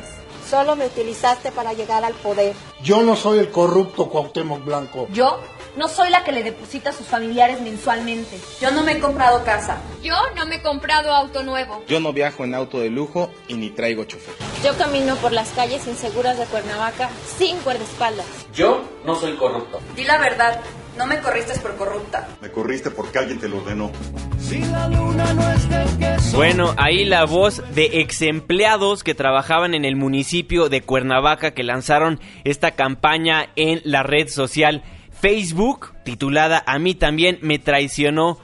[0.49, 2.55] Solo me utilizaste para llegar al poder.
[2.85, 5.09] Yo no soy el corrupto Cuauhtémoc Blanco.
[5.13, 5.41] Yo
[5.77, 8.39] no soy la que le deposita a sus familiares mensualmente.
[8.61, 9.79] Yo no me he comprado casa.
[10.03, 11.83] Yo no me he comprado auto nuevo.
[11.87, 14.35] Yo no viajo en auto de lujo y ni traigo chofer.
[14.65, 18.27] Yo camino por las calles inseguras de Cuernavaca sin guardaespaldas.
[18.55, 19.81] Yo no soy corrupto.
[19.97, 20.61] Di la verdad.
[20.97, 22.29] No me corriste por corrupta.
[22.43, 23.91] Me corriste porque alguien te lo ordenó.
[24.39, 26.37] Si la luna no es de queso.
[26.37, 31.63] Bueno, ahí la voz de ex empleados que trabajaban en el municipio de Cuernavaca que
[31.63, 34.83] lanzaron esta campaña en la red social
[35.21, 38.39] Facebook, titulada A mí también me traicionó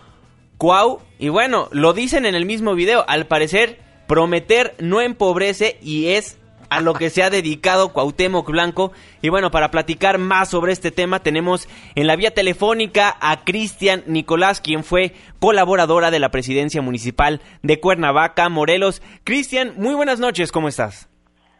[0.59, 1.01] Cuau.
[1.19, 6.39] Y bueno, lo dicen en el mismo video, al parecer prometer no empobrece y es
[6.69, 8.93] a lo que se ha dedicado Cuauhtémoc Blanco.
[9.23, 14.03] Y bueno, para platicar más sobre este tema tenemos en la vía telefónica a Cristian
[14.07, 19.03] Nicolás, quien fue colaboradora de la presidencia municipal de Cuernavaca, Morelos.
[19.25, 21.09] Cristian, muy buenas noches, ¿cómo estás?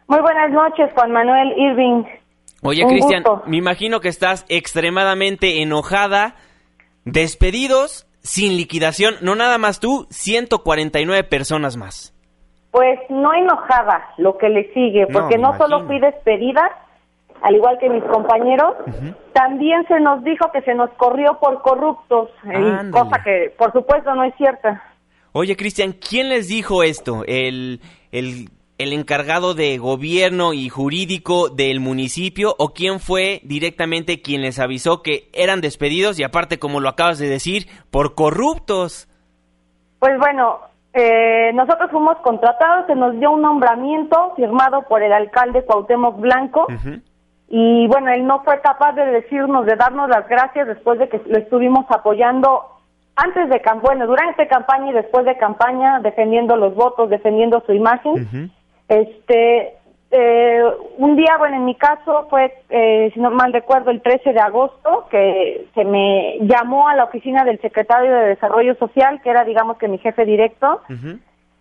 [0.07, 2.03] Muy buenas noches, Juan Manuel Irving.
[2.63, 6.35] Oye, Cristian, me imagino que estás extremadamente enojada.
[7.05, 12.13] Despedidos sin liquidación, no nada más tú, 149 personas más.
[12.71, 16.69] Pues no enojada lo que le sigue, porque no, solo fui despedida,
[17.41, 18.75] al igual que mis compañeros,
[19.33, 24.13] también se nos dijo que se nos corrió por corruptos, eh, cosa que por supuesto
[24.13, 24.83] no es cierta.
[25.31, 27.23] Oye, Cristian, ¿quién les dijo esto?
[27.25, 27.79] ¿El,
[28.11, 34.59] el, el encargado de gobierno y jurídico del municipio o quién fue directamente quien les
[34.59, 39.09] avisó que eran despedidos y aparte, como lo acabas de decir, por corruptos?
[39.99, 40.59] Pues bueno,
[40.93, 46.67] eh, nosotros fuimos contratados, se nos dio un nombramiento firmado por el alcalde Cuauhtémoc Blanco
[47.49, 51.21] y bueno, él no fue capaz de decirnos, de darnos las gracias después de que
[51.27, 52.77] lo estuvimos apoyando
[53.15, 58.51] antes de bueno, durante campaña y después de campaña, defendiendo los votos, defendiendo su imagen.
[58.87, 59.73] Este,
[60.09, 60.63] eh,
[60.97, 64.39] un día, bueno, en mi caso fue, eh, si no mal recuerdo, el 13 de
[64.39, 69.43] agosto, que se me llamó a la oficina del secretario de Desarrollo Social, que era,
[69.43, 70.81] digamos, que mi jefe directo,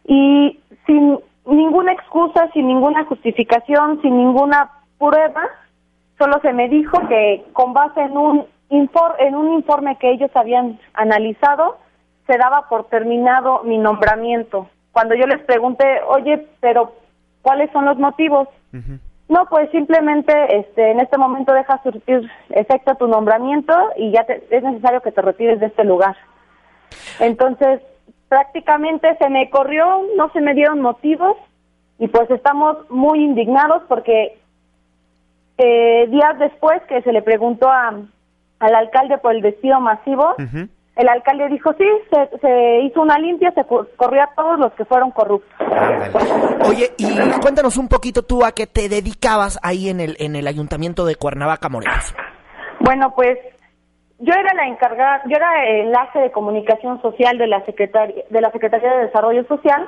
[0.04, 5.42] y sin ninguna excusa, sin ninguna justificación, sin ninguna prueba,
[6.18, 10.78] solo se me dijo que con base en un, en un informe que ellos habían
[10.94, 11.78] analizado,
[12.26, 14.68] se daba por terminado mi nombramiento.
[14.92, 16.94] Cuando yo les pregunté, oye, pero
[17.46, 18.48] ¿cuáles son los motivos?
[19.28, 24.62] No, pues simplemente este, en este momento deja surtir efecto tu nombramiento y ya es
[24.64, 26.16] necesario que te retires de este lugar.
[27.20, 27.82] Entonces,
[28.28, 31.36] prácticamente se me corrió, no se me dieron motivos
[32.00, 34.36] y pues estamos muy indignados porque
[35.58, 37.94] eh, días después que se le preguntó a,
[38.58, 40.34] al alcalde por el despido masivo,
[40.96, 41.84] el alcalde dijo, sí,
[42.40, 45.54] se, hizo una limpia, se corrió a todos los que fueron corruptos.
[46.66, 47.06] Oye, y
[47.40, 51.16] cuéntanos un poquito tú a qué te dedicabas ahí en el, en el ayuntamiento de
[51.16, 52.14] Cuernavaca, Morelos.
[52.80, 53.38] Bueno, pues
[54.18, 58.40] yo era la encargada, yo era el enlace de comunicación social de la Secretaría de,
[58.40, 59.86] la Secretaría de Desarrollo Social.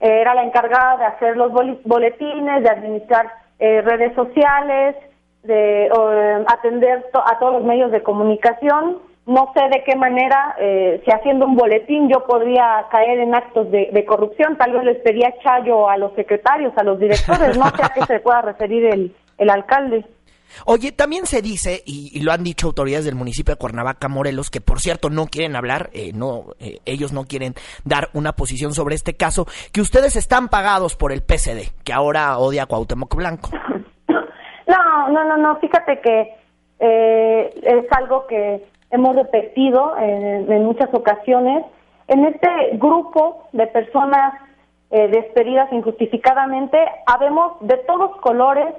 [0.00, 4.96] era la encargada de hacer los boletines, de administrar eh, redes sociales,
[5.44, 5.88] de
[6.46, 11.46] atender a todos los medios de comunicación no sé de qué manera, eh, si haciendo
[11.46, 15.96] un boletín yo podría caer en actos de, corrupción, tal vez les pedía chayo a
[15.96, 20.04] los secretarios, a los directores, no sé a qué se pueda referir el, el alcalde.
[20.64, 24.60] Oye, también se dice, y, lo han dicho autoridades del municipio de Cuernavaca, Morelos, que
[24.60, 28.94] por cierto no quieren hablar, eh, no, eh, ellos no quieren dar una posición sobre
[28.94, 33.50] este caso, que ustedes están pagados por el PCD, que ahora odia a Cuauhtémoc Blanco.
[34.68, 36.34] No, no, no, no, fíjate que
[36.80, 41.64] eh, es algo que hemos repetido en, muchas ocasiones.
[42.08, 44.34] En este grupo de personas
[44.90, 48.74] despedidas injustificadamente, habemos de todos colores,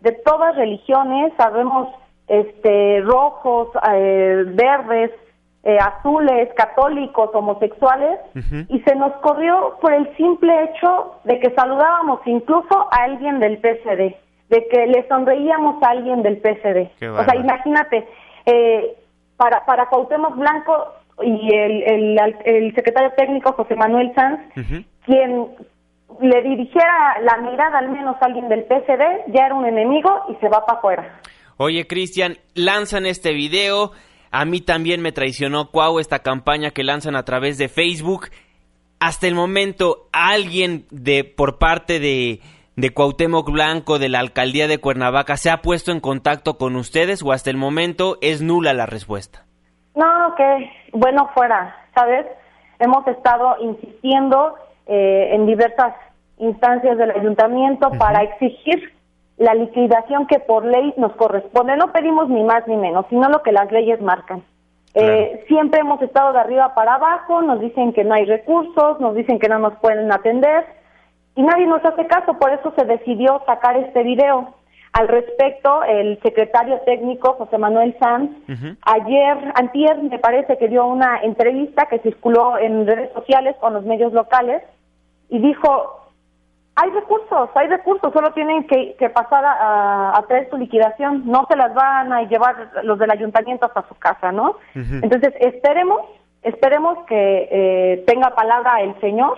[0.00, 1.88] de todas religiones, sabemos
[2.28, 5.10] este, rojos, eh, verdes,
[5.62, 8.20] eh, azules, católicos, homosexuales,
[8.68, 13.58] y se nos corrió por el simple hecho de que saludábamos incluso a alguien del
[13.58, 14.14] PCD,
[14.48, 16.88] de que le sonreíamos a alguien del PCD.
[17.10, 18.06] O sea, imagínate,
[18.46, 18.96] eh,
[19.36, 24.40] para, para Cuauhtémoc Blanco y el, el, el, secretario técnico José Manuel Sanz,
[25.04, 25.46] quien
[26.20, 30.34] le dirigiera la mirada al menos a alguien del PCD, ya era un enemigo y
[30.36, 31.20] se va para afuera.
[31.56, 33.92] Oye, Cristian, lanzan este video.
[34.30, 38.28] A mí también me traicionó Cuau esta campaña que lanzan a través de Facebook.
[39.00, 42.40] Hasta el momento, alguien de por parte de,
[42.76, 47.22] de Cuauhtémoc Blanco, de la alcaldía de Cuernavaca, se ha puesto en contacto con ustedes
[47.22, 49.44] o hasta el momento es nula la respuesta?
[49.94, 52.26] No, que bueno fuera, ¿sabes?
[52.78, 55.94] Hemos estado insistiendo eh, en diversas
[56.38, 58.92] instancias del ayuntamiento para exigir
[59.38, 61.76] la liquidación que por ley nos corresponde.
[61.78, 64.42] No pedimos ni más ni menos, sino lo que las leyes marcan.
[64.92, 69.14] Eh, siempre hemos estado de arriba para abajo, nos dicen que no hay recursos, nos
[69.14, 70.64] dicen que no nos pueden atender
[71.36, 74.54] y nadie nos hace caso, por eso se decidió sacar este video.
[74.94, 78.30] Al respecto, el secretario técnico José Manuel Sanz,
[78.80, 83.84] ayer, antier, me parece que dio una entrevista que circuló en redes sociales con los
[83.84, 84.62] medios locales
[85.28, 86.06] y dijo,
[86.76, 91.74] hay recursos, hay recursos, solo tienen que, pasar a, traer su liquidación, no se las
[91.74, 94.56] van a llevar los del ayuntamiento hasta su casa, ¿no?
[94.74, 96.00] Entonces, esperemos,
[96.42, 99.36] esperemos que eh, tenga palabra el señor,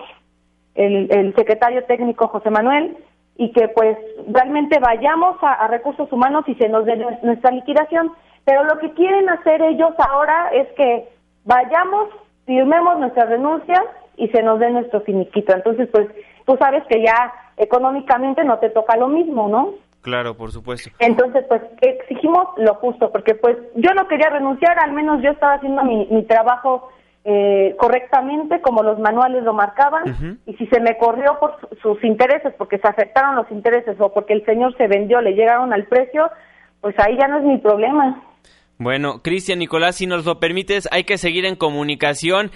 [0.75, 2.97] el, secretario técnico José Manuel,
[3.37, 8.11] y que pues realmente vayamos a, recursos humanos y se nos dé nuestra liquidación.
[8.43, 11.07] Pero lo que quieren hacer ellos ahora es que
[11.45, 12.09] vayamos,
[12.45, 13.81] firmemos nuestra renuncia
[14.17, 15.53] y se nos dé nuestro finiquito.
[15.53, 16.07] Entonces, pues
[16.45, 19.73] tú sabes que ya económicamente no te toca lo mismo, ¿no?
[20.01, 20.89] Claro, por supuesto.
[20.99, 25.53] Entonces, pues exigimos lo justo, porque pues yo no quería renunciar, al menos yo estaba
[25.53, 26.89] haciendo mi, mi trabajo
[27.25, 32.53] eh, correctamente como los manuales lo marcaban y si se me corrió por sus intereses,
[32.57, 36.29] porque se afectaron los intereses o porque el señor se vendió, le llegaron al precio,
[36.81, 38.23] pues ahí ya no es mi problema.
[38.77, 42.51] Bueno, Cristian Nicolás, si nos lo permites, hay que seguir en comunicación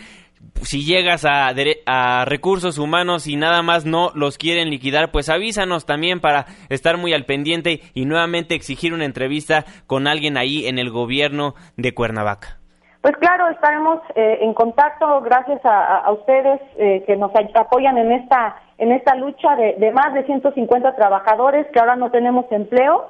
[0.62, 1.54] si llegas a,
[1.86, 6.98] a, recursos humanos y nada más no los quieren liquidar, pues avísanos también para estar
[6.98, 11.94] muy al pendiente y nuevamente exigir una entrevista con alguien ahí en el gobierno de
[11.94, 12.63] Cuernavaca.
[13.04, 18.56] Pues claro, estaremos eh, en contacto gracias a, ustedes eh, que nos apoyan en esta
[18.78, 23.10] en esta lucha de, más de 150 trabajadores que ahora no tenemos empleo.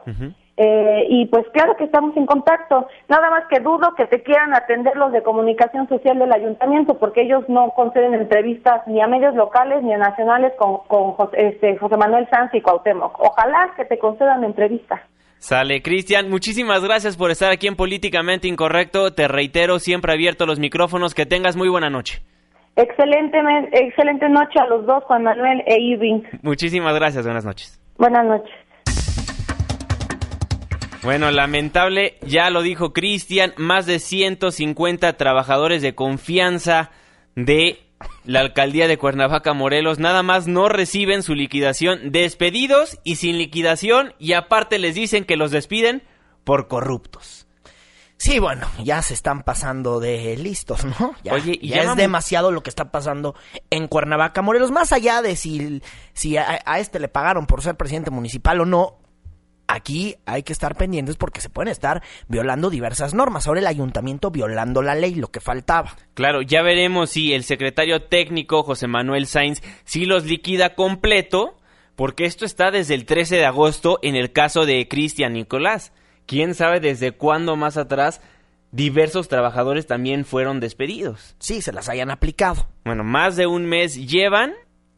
[0.58, 2.88] Eh, y pues claro que estamos en contacto.
[3.08, 7.21] Nada más que dudo que te quieran atender los de comunicación social del ayuntamiento, porque
[7.21, 10.77] ellos no conceden entrevistas ni a medios locales ni a nacionales con,
[11.13, 13.19] José, este, José Manuel Sanz y Cuauhtémoc.
[13.19, 15.01] Ojalá que te concedan entrevistas.
[15.43, 19.12] Sale, Cristian, muchísimas gracias por estar aquí en Políticamente Incorrecto.
[19.12, 21.13] Te reitero, siempre abierto los micrófonos.
[21.13, 22.21] Que tengas muy buena noche.
[22.77, 23.39] Excelente,
[23.73, 26.21] excelente noche a los dos, Juan Manuel e Irving.
[26.43, 27.77] Muchísimas gracias, buenas noches.
[27.97, 28.53] Buenas noches.
[31.03, 36.91] Bueno, lamentable, ya lo dijo Cristian, más de 150 trabajadores de confianza
[37.36, 37.82] de
[38.26, 44.13] la alcaldía de Cuernavaca, Morelos, nada más no reciben su liquidación, despedidos y sin liquidación,
[44.20, 46.04] y aparte les dicen que los despiden
[46.44, 47.48] por corruptos.
[48.18, 51.13] Sí, bueno, ya se están pasando de listos, ¿no?
[51.24, 53.36] Ya, Oye, ya, es demasiado lo que está pasando
[53.70, 54.72] en Cuernavaca, Morelos.
[54.72, 55.82] Más allá de si,
[56.13, 59.00] si a, este le pagaron por ser presidente municipal o no,
[59.73, 63.47] aquí hay que estar pendientes porque se pueden estar violando diversas normas.
[63.47, 65.95] Ahora el ayuntamiento violando la ley, lo que faltaba.
[66.13, 71.57] Claro, ya veremos si el secretario técnico José Manuel Sainz sí los liquida completo,
[71.95, 75.91] porque esto está desde el 13 de agosto en el caso de Cristian Nicolás.
[76.26, 78.21] ¿Quién sabe desde cuándo más atrás
[78.71, 81.36] diversos trabajadores también fueron despedidos?
[81.39, 82.67] Sí, se las hayan aplicado.
[82.86, 84.53] Bueno, más de un mes llevan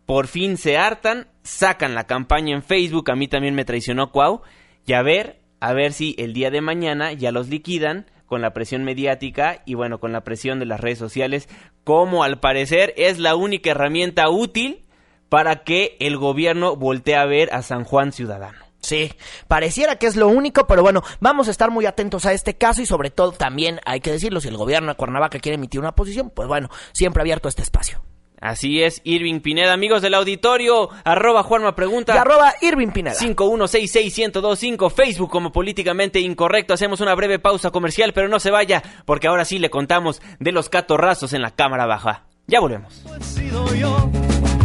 [0.06, 4.42] por fin se hartan, sacan la campaña en Facebook, a mí también me traicionó Cuau,
[4.86, 8.54] y a ver, a ver si el día de mañana ya los liquidan con la
[8.54, 11.48] presión mediática y bueno, con la presión de las redes sociales,
[11.84, 14.86] como al parecer es la única herramienta útil
[15.30, 18.66] para que el gobierno voltee a ver a San Juan Ciudadano.
[18.80, 19.12] Sí,
[19.48, 22.84] pareciera que es lo único, pero bueno, vamos a estar muy atentos a este caso
[22.84, 25.96] y sobre todo también hay que decirlo, si el gobierno de Cuernavaca quiere emitir una
[25.96, 28.04] posición, pues bueno, siempre abierto este espacio.
[28.42, 32.14] Así es, Irving Pineda, amigos del auditorio, arroba Juanma Pregunta.
[32.16, 33.16] Y arroba Irving Pineda.
[33.16, 36.74] 5166125, Facebook como políticamente incorrecto.
[36.74, 40.52] Hacemos una breve pausa comercial, pero no se vaya, porque ahora sí le contamos de
[40.52, 42.24] los catorrazos en la cámara baja.
[42.48, 43.04] Ya volvemos.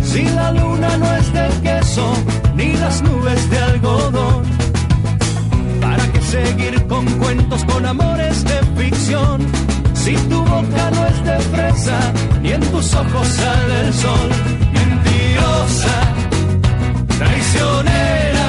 [0.02, 2.12] Si la luna no es de queso,
[2.54, 4.44] ni las nubes de algodón.
[5.80, 9.46] ¿Para qué seguir con cuentos, con amores de ficción?
[9.94, 11.19] Si tu boca no es
[12.60, 14.28] en tus ojos sale el sol.
[14.72, 16.14] Mentirosa,
[17.18, 18.48] traicionera,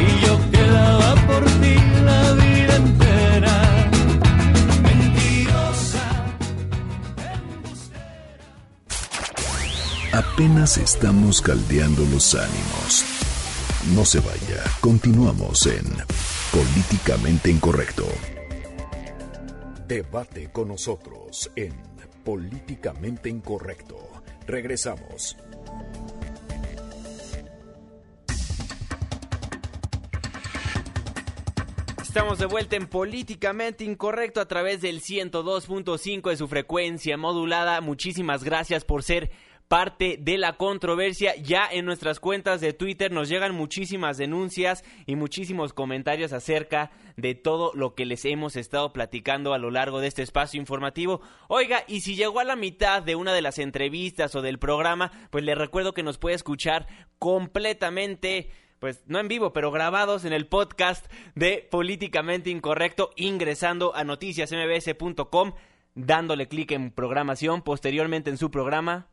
[0.00, 1.74] y yo quedaba por ti
[2.04, 3.62] la vida entera.
[4.82, 6.02] Mentirosa.
[10.12, 13.04] Apenas estamos caldeando los ánimos.
[13.94, 15.84] No se vaya, continuamos en
[16.52, 18.06] Políticamente Incorrecto.
[19.88, 21.89] Debate con nosotros en
[22.30, 24.22] Políticamente Incorrecto.
[24.46, 25.36] Regresamos.
[32.00, 37.80] Estamos de vuelta en Políticamente Incorrecto a través del 102.5 de su frecuencia modulada.
[37.80, 39.32] Muchísimas gracias por ser
[39.70, 41.36] parte de la controversia.
[41.36, 47.36] Ya en nuestras cuentas de Twitter nos llegan muchísimas denuncias y muchísimos comentarios acerca de
[47.36, 51.20] todo lo que les hemos estado platicando a lo largo de este espacio informativo.
[51.46, 55.12] Oiga, y si llegó a la mitad de una de las entrevistas o del programa,
[55.30, 56.88] pues le recuerdo que nos puede escuchar
[57.20, 58.50] completamente
[58.80, 61.06] pues no en vivo, pero grabados en el podcast
[61.36, 65.52] de Políticamente Incorrecto, ingresando a noticiasmbs.com,
[65.94, 69.06] dándole clic en programación, posteriormente en su programa.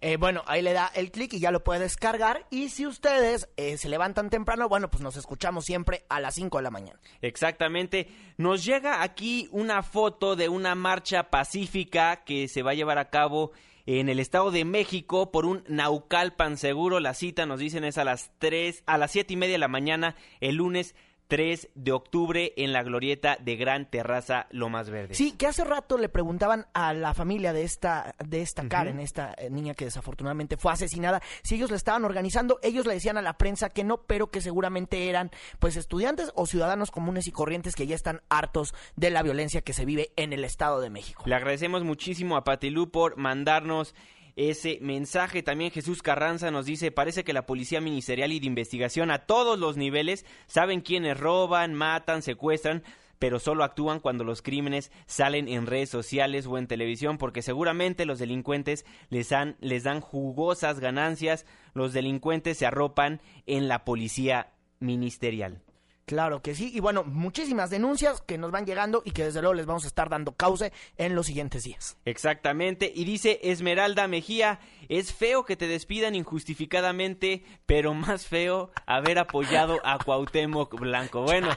[0.00, 2.46] Eh, bueno, ahí le da el clic y ya lo puede descargar.
[2.50, 6.58] Y si ustedes eh, se levantan temprano, bueno, pues nos escuchamos siempre a las 5
[6.58, 7.00] de la mañana.
[7.22, 8.08] Exactamente.
[8.36, 13.10] Nos llega aquí una foto de una marcha pacífica que se va a llevar a
[13.10, 13.52] cabo
[13.86, 17.00] en el Estado de México por un Naucalpan seguro.
[17.00, 19.68] La cita nos dicen es a las 3, a las siete y media de la
[19.68, 20.94] mañana el lunes
[21.28, 25.16] 3 de octubre en la glorieta de Gran Terraza Lomas Verdes.
[25.16, 29.34] Sí, que hace rato le preguntaban a la familia de esta, de esta Karen, esta
[29.36, 32.58] eh, niña que desafortunadamente fue asesinada, si ellos la estaban organizando.
[32.62, 36.46] Ellos le decían a la prensa que no, pero que seguramente eran pues estudiantes o
[36.46, 40.32] ciudadanos comunes y corrientes que ya están hartos de la violencia que se vive en
[40.32, 41.22] el Estado de México.
[41.26, 43.94] Le agradecemos muchísimo a Patilú por mandarnos
[44.36, 45.42] ese mensaje.
[45.42, 49.58] También Jesús Carranza nos dice, parece que la Policía Ministerial y de Investigación a todos
[49.58, 52.84] los niveles saben quiénes roban, matan, secuestran
[53.18, 58.04] pero solo actúan cuando los crímenes salen en redes sociales o en televisión, porque seguramente
[58.04, 64.52] los delincuentes les, han, les dan jugosas ganancias, los delincuentes se arropan en la policía
[64.80, 65.62] ministerial.
[66.06, 66.70] Claro que sí.
[66.72, 69.88] Y bueno, muchísimas denuncias que nos van llegando y que desde luego les vamos a
[69.88, 71.96] estar dando cauce en los siguientes días.
[72.04, 72.92] Exactamente.
[72.94, 79.80] Y dice Esmeralda Mejía, es feo que te despidan injustificadamente, pero más feo haber apoyado
[79.84, 81.22] a Cuauhtémoc Blanco.
[81.22, 81.48] Bueno,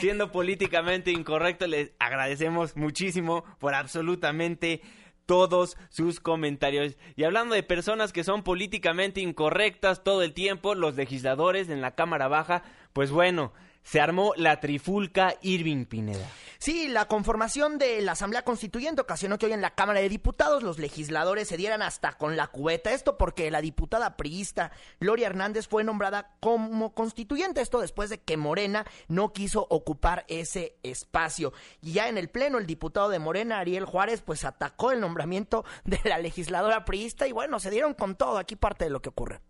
[0.00, 4.82] siendo políticamente incorrecto, les agradecemos muchísimo por absolutamente
[5.26, 6.96] todos sus comentarios.
[7.14, 11.94] Y hablando de personas que son políticamente incorrectas todo el tiempo, los legisladores en la
[11.94, 13.52] Cámara Baja, pues bueno,
[13.82, 16.28] se armó la trifulca Irving Pineda.
[16.58, 20.62] Sí, la conformación de la Asamblea Constituyente ocasionó que hoy en la Cámara de Diputados
[20.62, 22.92] los legisladores se dieran hasta con la cubeta.
[22.92, 24.70] Esto porque la diputada priista
[25.00, 27.60] Gloria Hernández fue nombrada como constituyente.
[27.60, 31.52] Esto después de que Morena no quiso ocupar ese espacio.
[31.80, 35.64] Y ya en el Pleno, el diputado de Morena, Ariel Juárez, pues atacó el nombramiento
[35.84, 38.38] de la legisladora priista y bueno, se dieron con todo.
[38.38, 39.40] Aquí parte de lo que ocurre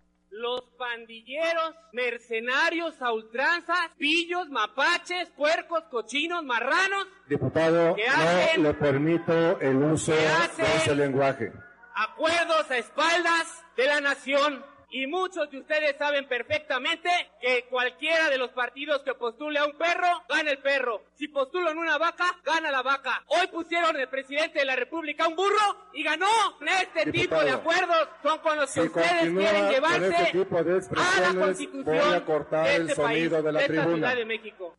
[0.43, 7.07] los pandilleros, mercenarios, a ultranza, pillos, mapaches, puercos, cochinos, marranos.
[7.29, 7.97] Diputado,
[8.57, 11.53] no le permito el uso de ese lenguaje.
[11.95, 17.09] Acuerdos a espaldas de la nación y muchos de ustedes saben perfectamente
[17.41, 21.03] que cualquiera de los partidos que postule a un perro, gana el perro.
[21.15, 23.23] Si postulan una vaca, gana la vaca.
[23.29, 26.27] Hoy pusieron el presidente de la República un burro y ganó.
[26.83, 31.21] Este tipo de acuerdos son con los que ustedes quieren llevarse este tipo de a
[31.33, 33.95] la constitución voy a cortar de el este sonido país, de la de tribuna.
[33.97, 34.77] Ciudad de México.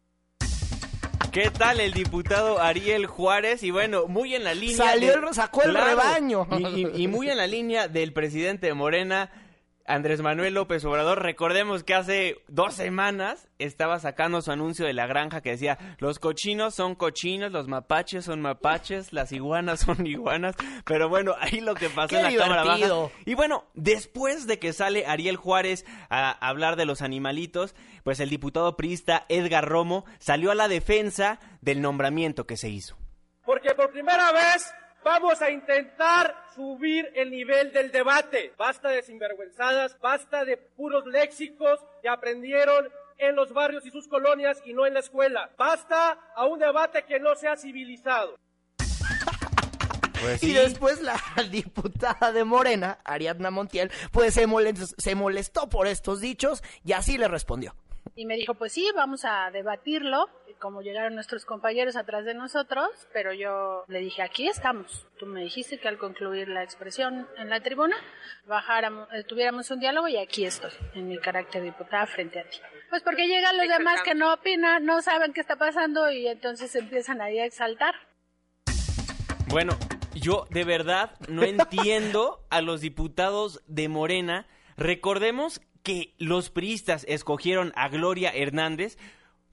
[1.31, 3.63] ¿Qué tal el diputado Ariel Juárez?
[3.63, 4.77] Y bueno, muy en la línea.
[4.77, 6.47] Salió de- sacó el rebaño.
[6.51, 9.31] Y, y- y muy en la línea del presidente de Morena.
[9.85, 15.07] Andrés Manuel López Obrador, recordemos que hace dos semanas estaba sacando su anuncio de la
[15.07, 20.55] granja que decía, los cochinos son cochinos, los mapaches son mapaches, las iguanas son iguanas,
[20.85, 22.87] pero bueno, ahí lo que pasó en la Cámara Baja.
[23.25, 28.29] Y bueno, después de que sale Ariel Juárez a hablar de los animalitos, pues el
[28.29, 32.97] diputado priista Edgar Romo salió a la defensa del nombramiento que se hizo.
[33.45, 34.73] Porque por primera vez
[35.03, 38.53] Vamos a intentar subir el nivel del debate.
[38.57, 44.61] Basta de sinvergüenzadas, basta de puros léxicos que aprendieron en los barrios y sus colonias
[44.65, 45.49] y no en la escuela.
[45.57, 48.37] Basta a un debate que no sea civilizado.
[50.21, 51.19] Pues y después la
[51.51, 54.47] diputada de Morena, Ariadna Montiel, pues se
[54.97, 57.75] se molestó por estos dichos y así le respondió.
[58.15, 60.29] Y me dijo, pues sí, vamos a debatirlo,
[60.59, 65.07] como llegaron nuestros compañeros atrás de nosotros, pero yo le dije, aquí estamos.
[65.17, 67.97] Tú me dijiste que al concluir la expresión en la tribuna,
[68.45, 72.43] bajáramos, eh, tuviéramos un diálogo y aquí estoy, en mi carácter de diputada frente a
[72.43, 72.59] ti.
[72.89, 76.75] Pues porque llegan los demás que no opinan, no saben qué está pasando y entonces
[76.75, 77.95] empiezan ahí a exaltar.
[79.47, 79.77] Bueno,
[80.13, 84.47] yo de verdad no entiendo a los diputados de Morena.
[84.77, 88.97] Recordemos que los priistas escogieron a Gloria Hernández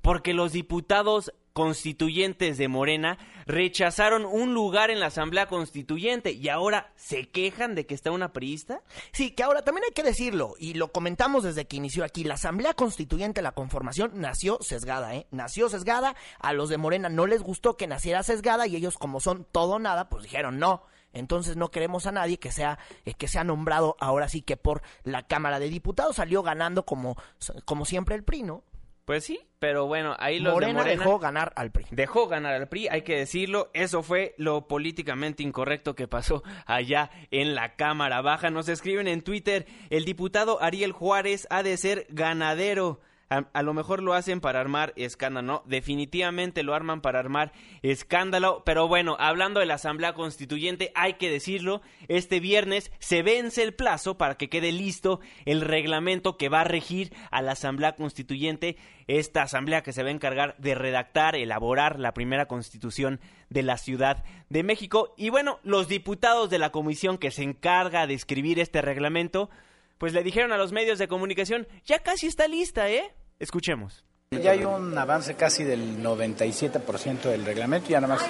[0.01, 6.93] porque los diputados constituyentes de Morena rechazaron un lugar en la Asamblea Constituyente y ahora
[6.97, 8.83] se quejan de que está una priista?
[9.13, 12.35] Sí, que ahora también hay que decirlo y lo comentamos desde que inició aquí, la
[12.35, 15.27] Asamblea Constituyente, la conformación nació sesgada, ¿eh?
[15.33, 19.21] Nació sesgada, a los de Morena no les gustó que naciera sesgada y ellos como
[19.21, 20.85] son todo nada, pues dijeron no.
[21.13, 24.83] Entonces no queremos a nadie que sea eh, que sea nombrado ahora sí que por
[25.05, 27.17] la Cámara de Diputados salió ganando como
[27.65, 28.65] como siempre el PRI, ¿no?
[29.11, 31.87] Pues sí, pero bueno, ahí los Morena, de Morena dejó ganar al PRI.
[31.91, 33.69] Dejó ganar al PRI, hay que decirlo.
[33.75, 38.51] Eso fue lo políticamente incorrecto que pasó allá en la Cámara Baja.
[38.51, 43.01] Nos escriben en Twitter, el diputado Ariel Juárez ha de ser ganadero.
[43.31, 45.63] A, lo mejor lo hacen para armar escándalo, ¿no?
[45.65, 47.53] Definitivamente lo arman para armar
[47.83, 48.65] escándalo.
[48.67, 53.73] Pero bueno, hablando de la Asamblea Constituyente, hay que decirlo, este viernes se vence el
[53.73, 58.77] plazo para que quede listo el reglamento que va a regir a la Asamblea Constituyente,
[59.07, 63.79] esta asamblea que se va a encargar de redactar, elaborar la primera constitución de la
[63.79, 65.15] Ciudad de México.
[65.17, 69.51] Y bueno, los diputados de la comisión que se encarga de escribir este reglamento,
[69.99, 73.13] pues le dijeron a los medios de comunicación, ya casi está lista, ¿eh?
[73.41, 74.05] Escuchemos.
[74.31, 78.25] Ya hay un avance casi del 97% del reglamento, ya nada más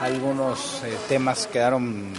[0.00, 2.14] algunos eh, temas quedaron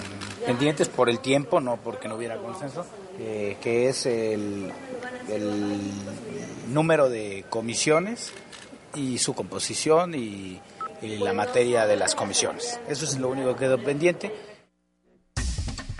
[0.45, 2.85] pendientes por el tiempo, no porque no hubiera consenso,
[3.17, 4.71] que es el,
[5.29, 5.81] el,
[6.67, 8.33] número de comisiones
[8.93, 10.59] y su composición y,
[11.01, 12.79] y la materia de las comisiones.
[12.87, 14.31] Eso es lo único que quedó pendiente.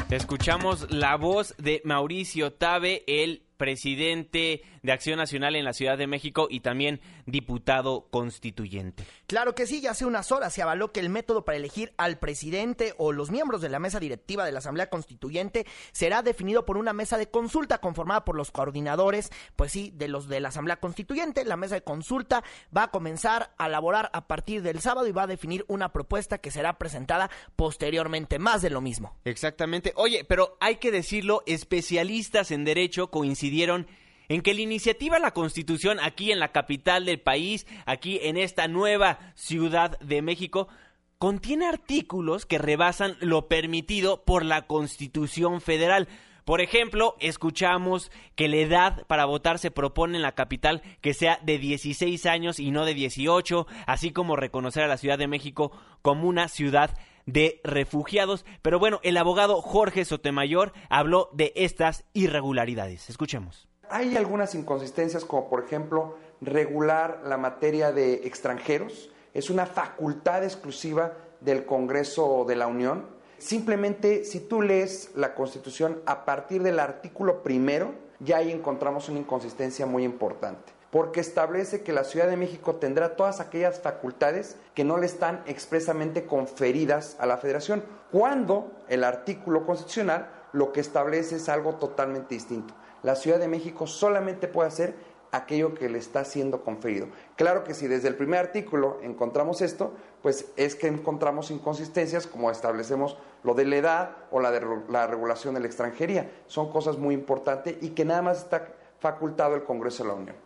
[0.10, 6.08] Escuchamos la voz de Mauricio Tabe, el presidente de Acción Nacional en la Ciudad de
[6.08, 9.06] México y también diputado constituyente.
[9.28, 12.20] Claro que sí, ya hace unas horas se avaló que el método para elegir al
[12.20, 16.78] presidente o los miembros de la mesa directiva de la Asamblea Constituyente será definido por
[16.78, 20.80] una mesa de consulta conformada por los coordinadores, pues sí, de los de la Asamblea
[20.80, 21.46] Constituyente.
[21.46, 22.44] La mesa de consulta
[22.76, 26.38] va a comenzar a elaborar a partir del sábado y va a definir una propuesta
[26.38, 29.18] que será presentada posteriormente, más de lo mismo.
[29.26, 29.94] Exactamente.
[29.96, 33.10] Oye, pero hay que decirlo, especialistas en derecho
[33.44, 33.88] coincidieron
[34.30, 38.70] en que la iniciativa La Constitución aquí en la capital del país, aquí en esta
[38.70, 40.70] nueva Ciudad de México,
[41.18, 46.08] contiene artículos que rebasan lo permitido por la Constitución Federal.
[46.46, 51.40] Por ejemplo, escuchamos que la edad para votar se propone en la capital que sea
[51.44, 55.74] de 16 años y no de 18, así como reconocer a la Ciudad de México
[56.02, 58.46] como una ciudad de refugiados.
[58.62, 63.10] Pero bueno, el abogado Jorge Sotomayor habló de estas irregularidades.
[63.10, 63.68] Escuchemos.
[63.90, 69.10] Hay algunas inconsistencias como por ejemplo regular la materia de extranjeros.
[69.34, 73.08] Es una facultad exclusiva del Congreso de la Unión.
[73.38, 79.20] Simplemente si tú lees la Constitución a partir del artículo primero, ya ahí encontramos una
[79.20, 84.86] inconsistencia muy importante porque establece que la Ciudad de México tendrá todas aquellas facultades que
[84.86, 87.84] no le están expresamente conferidas a la Federación,
[88.14, 92.74] cuando el artículo constitucional lo que establece es algo totalmente distinto
[93.04, 94.96] la Ciudad de México solamente puede hacer
[95.32, 97.08] aquello que le está siendo conferido.
[97.36, 102.50] Claro que si desde el primer artículo encontramos esto, pues es que encontramos inconsistencias como
[102.50, 106.32] establecemos lo de la edad o la regulación de la extranjería.
[106.48, 110.43] Son cosas muy importantes y que nada más está facultado el Congreso de la Unión.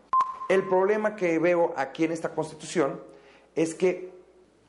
[0.49, 3.01] El problema que veo aquí en esta Constitución
[3.55, 4.13] es que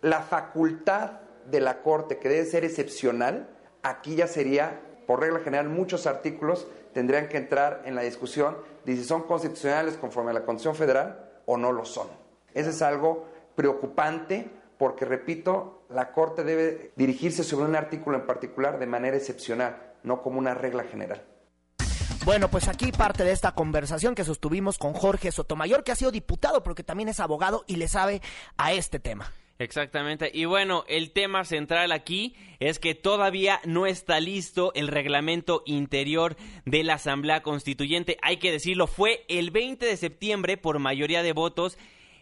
[0.00, 3.48] la facultad de la Corte, que debe ser excepcional,
[3.82, 8.94] aquí ya sería por regla general, muchos artículos tendrían que entrar en la discusión de
[8.94, 12.08] si son constitucionales conforme a la Constitución Federal o no lo son.
[12.52, 13.24] Eso es algo
[13.54, 19.94] preocupante porque, repito, la Corte debe dirigirse sobre un artículo en particular de manera excepcional,
[20.02, 21.22] no como una regla general.
[22.24, 26.10] Bueno, pues aquí parte de esta conversación que sostuvimos con Jorge Sotomayor, que ha sido
[26.10, 28.20] diputado, pero que también es abogado y le sabe
[28.56, 29.32] a este tema.
[29.58, 30.30] Exactamente.
[30.32, 36.36] Y bueno, el tema central aquí es que todavía no está listo el reglamento interior
[36.64, 38.18] de la Asamblea Constituyente.
[38.22, 41.76] Hay que decirlo, fue el 20 de septiembre por mayoría de votos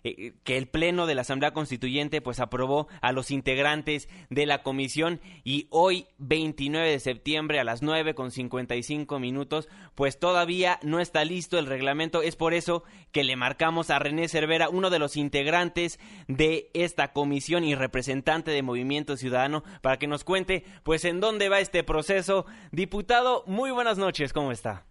[0.06, 4.62] eh, que el Pleno de la Asamblea Constituyente pues aprobó a los integrantes de la
[4.62, 11.00] comisión y hoy 29 de septiembre a las 9 con 55 minutos pues todavía no
[11.00, 12.22] está listo el reglamento.
[12.22, 15.98] Es por eso que le marcamos a René Cervera, uno de los integrantes
[16.28, 21.48] de esta comisión y representante de Movimiento Ciudadano, para que nos cuente pues en dónde
[21.48, 22.46] va este proceso.
[22.70, 24.86] Diputado, muy buenas noches, ¿cómo está?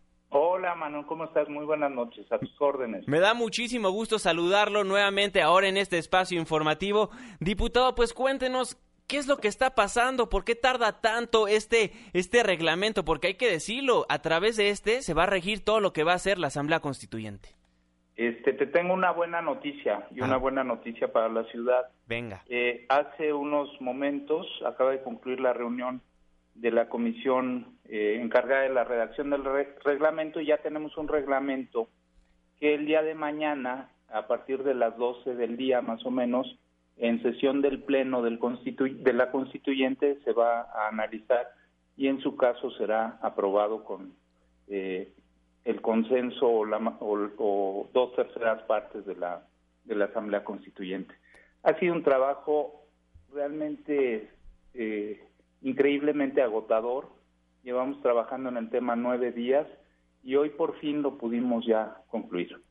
[0.57, 1.49] Hola Manuel, ¿cómo estás?
[1.49, 3.05] Muy buenas noches, a tus órdenes.
[3.09, 7.09] Me da muchísimo gusto saludarlo nuevamente ahora en este espacio informativo.
[7.41, 10.29] Diputado, pues cuéntenos ¿Qué es lo que está pasando?
[10.29, 13.03] ¿Por qué tarda tanto este, este reglamento?
[13.03, 16.05] Porque hay que decirlo, a través de este se va a regir todo lo que
[16.05, 17.49] va a hacer la Asamblea Constituyente.
[18.15, 21.89] Este, te tengo una buena noticia y una buena noticia para la ciudad.
[22.07, 22.43] Venga.
[22.47, 26.01] Eh, hace unos momentos acaba de concluir la reunión
[26.55, 29.43] de la comisión eh, encargada de la redacción del
[29.83, 31.89] reglamento y ya tenemos un reglamento
[32.59, 36.57] que el día de mañana, a partir de las 12 del día más o menos,
[36.97, 41.49] en sesión del Pleno del de la Constituyente se va a analizar
[41.97, 44.13] y en su caso será aprobado con
[44.67, 45.11] eh,
[45.65, 49.45] el consenso o, la, o, dos terceras partes de la,
[49.83, 51.15] de la Asamblea Constituyente.
[51.63, 52.85] Ha sido un trabajo
[53.33, 54.29] realmente
[54.73, 55.21] eh,
[55.61, 57.09] increíblemente agotador.
[57.63, 59.67] Llevamos trabajando en el tema nueve días
[60.23, 62.61] y hoy por fin lo pudimos ya concluir.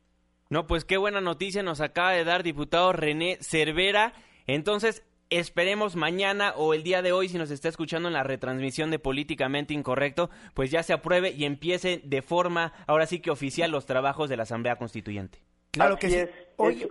[0.50, 4.12] No, pues qué buena noticia nos acaba de dar diputado René Cervera.
[4.46, 8.90] Entonces, esperemos mañana o el día de hoy, si nos está escuchando en la retransmisión
[8.90, 13.70] de Políticamente Incorrecto, pues ya se apruebe y empiece de forma, ahora sí que oficial,
[13.70, 15.38] los trabajos de la Asamblea Constituyente.
[15.70, 16.18] Claro que sí.
[16.18, 16.30] Es,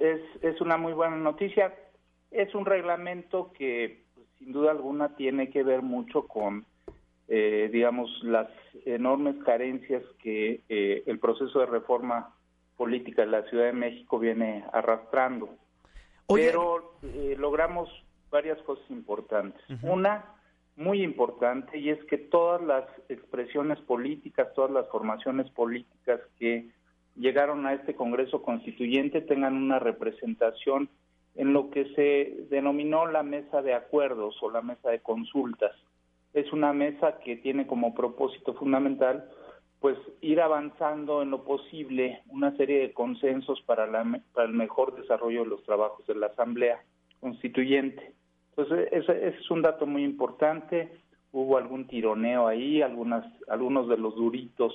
[0.01, 1.73] es, es, una muy buena noticia.
[2.31, 4.03] Es un reglamento que
[4.43, 6.65] sin duda alguna tiene que ver mucho con,
[7.27, 8.49] eh, digamos, las
[8.85, 12.35] enormes carencias que eh, el proceso de reforma
[12.75, 15.49] política de la Ciudad de México viene arrastrando.
[16.27, 17.89] Pero eh, logramos
[18.29, 19.61] varias cosas importantes.
[19.81, 20.25] Una
[20.75, 26.69] muy importante y es que todas las expresiones políticas, todas las formaciones políticas que
[27.15, 30.89] llegaron a este Congreso Constituyente tengan una representación
[31.36, 35.71] en lo que se denominó la mesa de acuerdos o la mesa de consultas.
[36.34, 39.29] Es una mesa que tiene como propósito fundamental
[39.79, 44.95] pues ir avanzando en lo posible una serie de consensos para, la, para el mejor
[44.95, 46.81] desarrollo de los trabajos de la Asamblea
[47.19, 48.13] Constituyente.
[48.55, 50.89] Entonces, ese, es un dato muy importante.
[51.34, 54.73] Hubo algún tironeo ahí, algunas, algunos de los duritos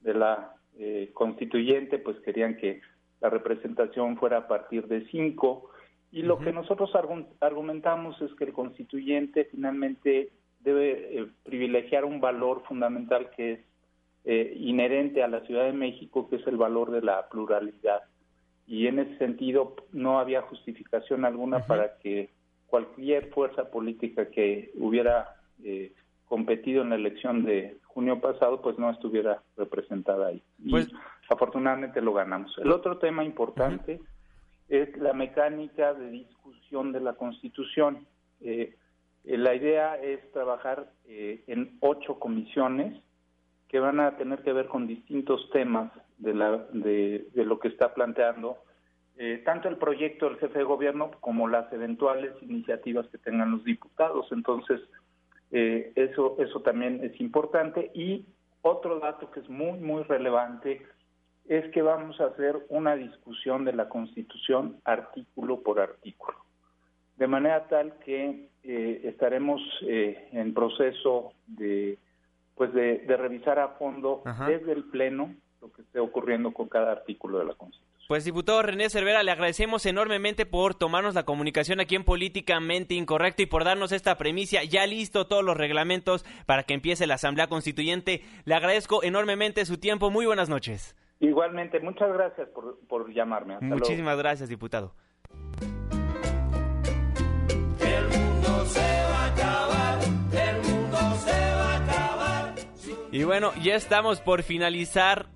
[0.00, 2.80] de la eh, constituyente pues querían que
[3.20, 5.70] la representación fuera a partir de cinco
[6.12, 6.90] y lo que nosotros
[7.40, 10.30] argumentamos es que el constituyente finalmente
[10.60, 13.60] debe eh, privilegiar un valor fundamental que es
[14.24, 18.02] eh, inherente a la Ciudad de México, que es el valor de la pluralidad.
[18.66, 22.30] Y en ese sentido no había justificación alguna para que
[22.66, 25.92] cualquier fuerza política que hubiera eh,
[26.26, 30.42] competido en la elección de junio pasado, pues no estuviera representada ahí.
[30.58, 30.88] Y pues
[31.28, 32.56] afortunadamente lo ganamos.
[32.58, 34.00] El otro tema importante
[34.70, 38.06] es la mecánica de discusión de la Constitución.
[38.40, 38.76] Eh,
[39.24, 43.02] eh, la idea es trabajar eh, en ocho comisiones
[43.68, 47.92] que van a tener que ver con distintos temas de, la, de, lo que está
[47.94, 48.58] planteando
[49.44, 54.26] tanto el proyecto del jefe de gobierno como las eventuales iniciativas que tengan los diputados.
[54.32, 54.80] Entonces,
[55.50, 57.90] eso, eso también es importante.
[57.92, 58.24] Y
[58.62, 60.86] otro dato que es muy, muy relevante
[61.48, 66.38] es que vamos a hacer una discusión de la Constitución artículo por artículo,
[67.16, 71.98] de manera tal que eh, estaremos eh, en proceso de
[72.54, 77.38] pues de, revisar a fondo desde el pleno lo que esté ocurriendo con cada artículo
[77.38, 77.90] de la Constitución.
[78.06, 83.40] Pues diputado René Cervera, le agradecemos enormemente por tomarnos la comunicación aquí en Políticamente Incorrecto
[83.40, 84.64] y por darnos esta premisa.
[84.64, 88.24] Ya listo todos los reglamentos para que empiece la Asamblea Constituyente.
[88.44, 90.10] Le agradezco enormemente su tiempo.
[90.10, 90.96] Muy buenas noches.
[91.20, 93.58] Igualmente, muchas gracias por, por llamarme.
[93.60, 94.94] Muchísimas gracias, diputado.
[97.80, 99.98] El mundo se va a acabar,
[100.32, 102.54] el mundo se va a acabar.
[103.12, 105.26] Y bueno, ya estamos por finalizar.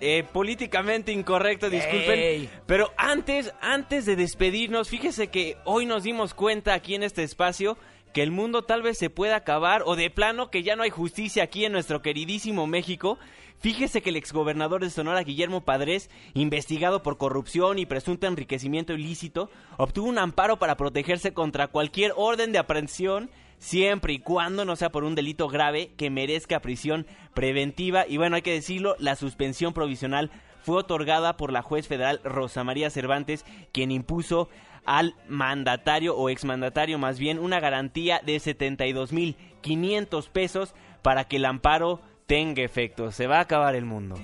[0.00, 2.48] Eh, políticamente incorrecto, disculpen.
[2.64, 7.76] Pero antes, antes de despedirnos, fíjese que hoy nos dimos cuenta aquí en este espacio
[8.14, 10.90] que el mundo tal vez se pueda acabar o de plano que ya no hay
[10.90, 13.18] justicia aquí en nuestro queridísimo México.
[13.62, 19.50] Fíjese que el exgobernador de Sonora, Guillermo Padres, investigado por corrupción y presunto enriquecimiento ilícito,
[19.76, 24.90] obtuvo un amparo para protegerse contra cualquier orden de aprehensión siempre y cuando no sea
[24.90, 28.04] por un delito grave que merezca prisión preventiva.
[28.04, 30.32] Y bueno, hay que decirlo, la suspensión provisional
[30.64, 34.48] fue otorgada por la juez federal Rosa María Cervantes, quien impuso
[34.84, 42.00] al mandatario o exmandatario más bien una garantía de 72.500 pesos para que el amparo
[42.32, 43.12] tenga efecto.
[43.12, 44.14] Se va a acabar el mundo.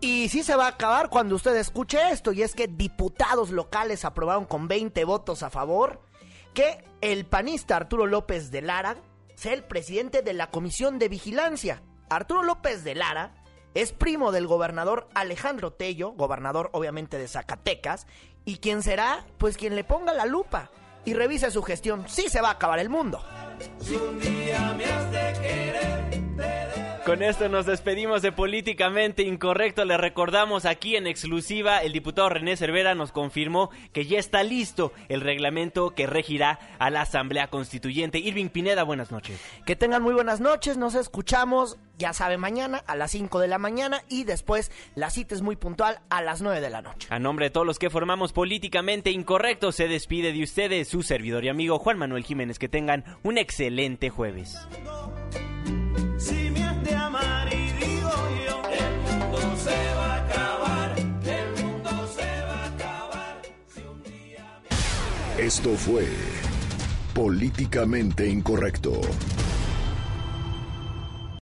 [0.00, 4.04] Y sí se va a acabar cuando usted escuche esto, y es que diputados locales
[4.04, 6.00] aprobaron con 20 votos a favor
[6.54, 8.96] que el panista Arturo López de Lara
[9.36, 11.84] sea el presidente de la Comisión de Vigilancia.
[12.08, 13.36] Arturo López de Lara
[13.74, 18.08] es primo del gobernador Alejandro Tello, gobernador obviamente de Zacatecas,
[18.44, 20.72] y quien será, pues quien le ponga la lupa
[21.04, 22.04] y revise su gestión.
[22.08, 23.22] Sí se va a acabar el mundo.
[27.04, 29.86] Con esto nos despedimos de Políticamente Incorrecto.
[29.86, 34.92] Le recordamos aquí en exclusiva, el diputado René Cervera nos confirmó que ya está listo
[35.08, 38.18] el reglamento que regirá a la Asamblea Constituyente.
[38.18, 39.40] Irving Pineda, buenas noches.
[39.64, 43.58] Que tengan muy buenas noches, nos escuchamos, ya sabe, mañana a las 5 de la
[43.58, 47.08] mañana y después la cita es muy puntual a las 9 de la noche.
[47.10, 51.46] A nombre de todos los que formamos Políticamente Incorrecto, se despide de ustedes su servidor
[51.46, 52.58] y amigo Juan Manuel Jiménez.
[52.58, 54.58] Que tengan un excelente jueves.
[65.40, 66.06] Esto fue
[67.14, 69.00] Políticamente Incorrecto.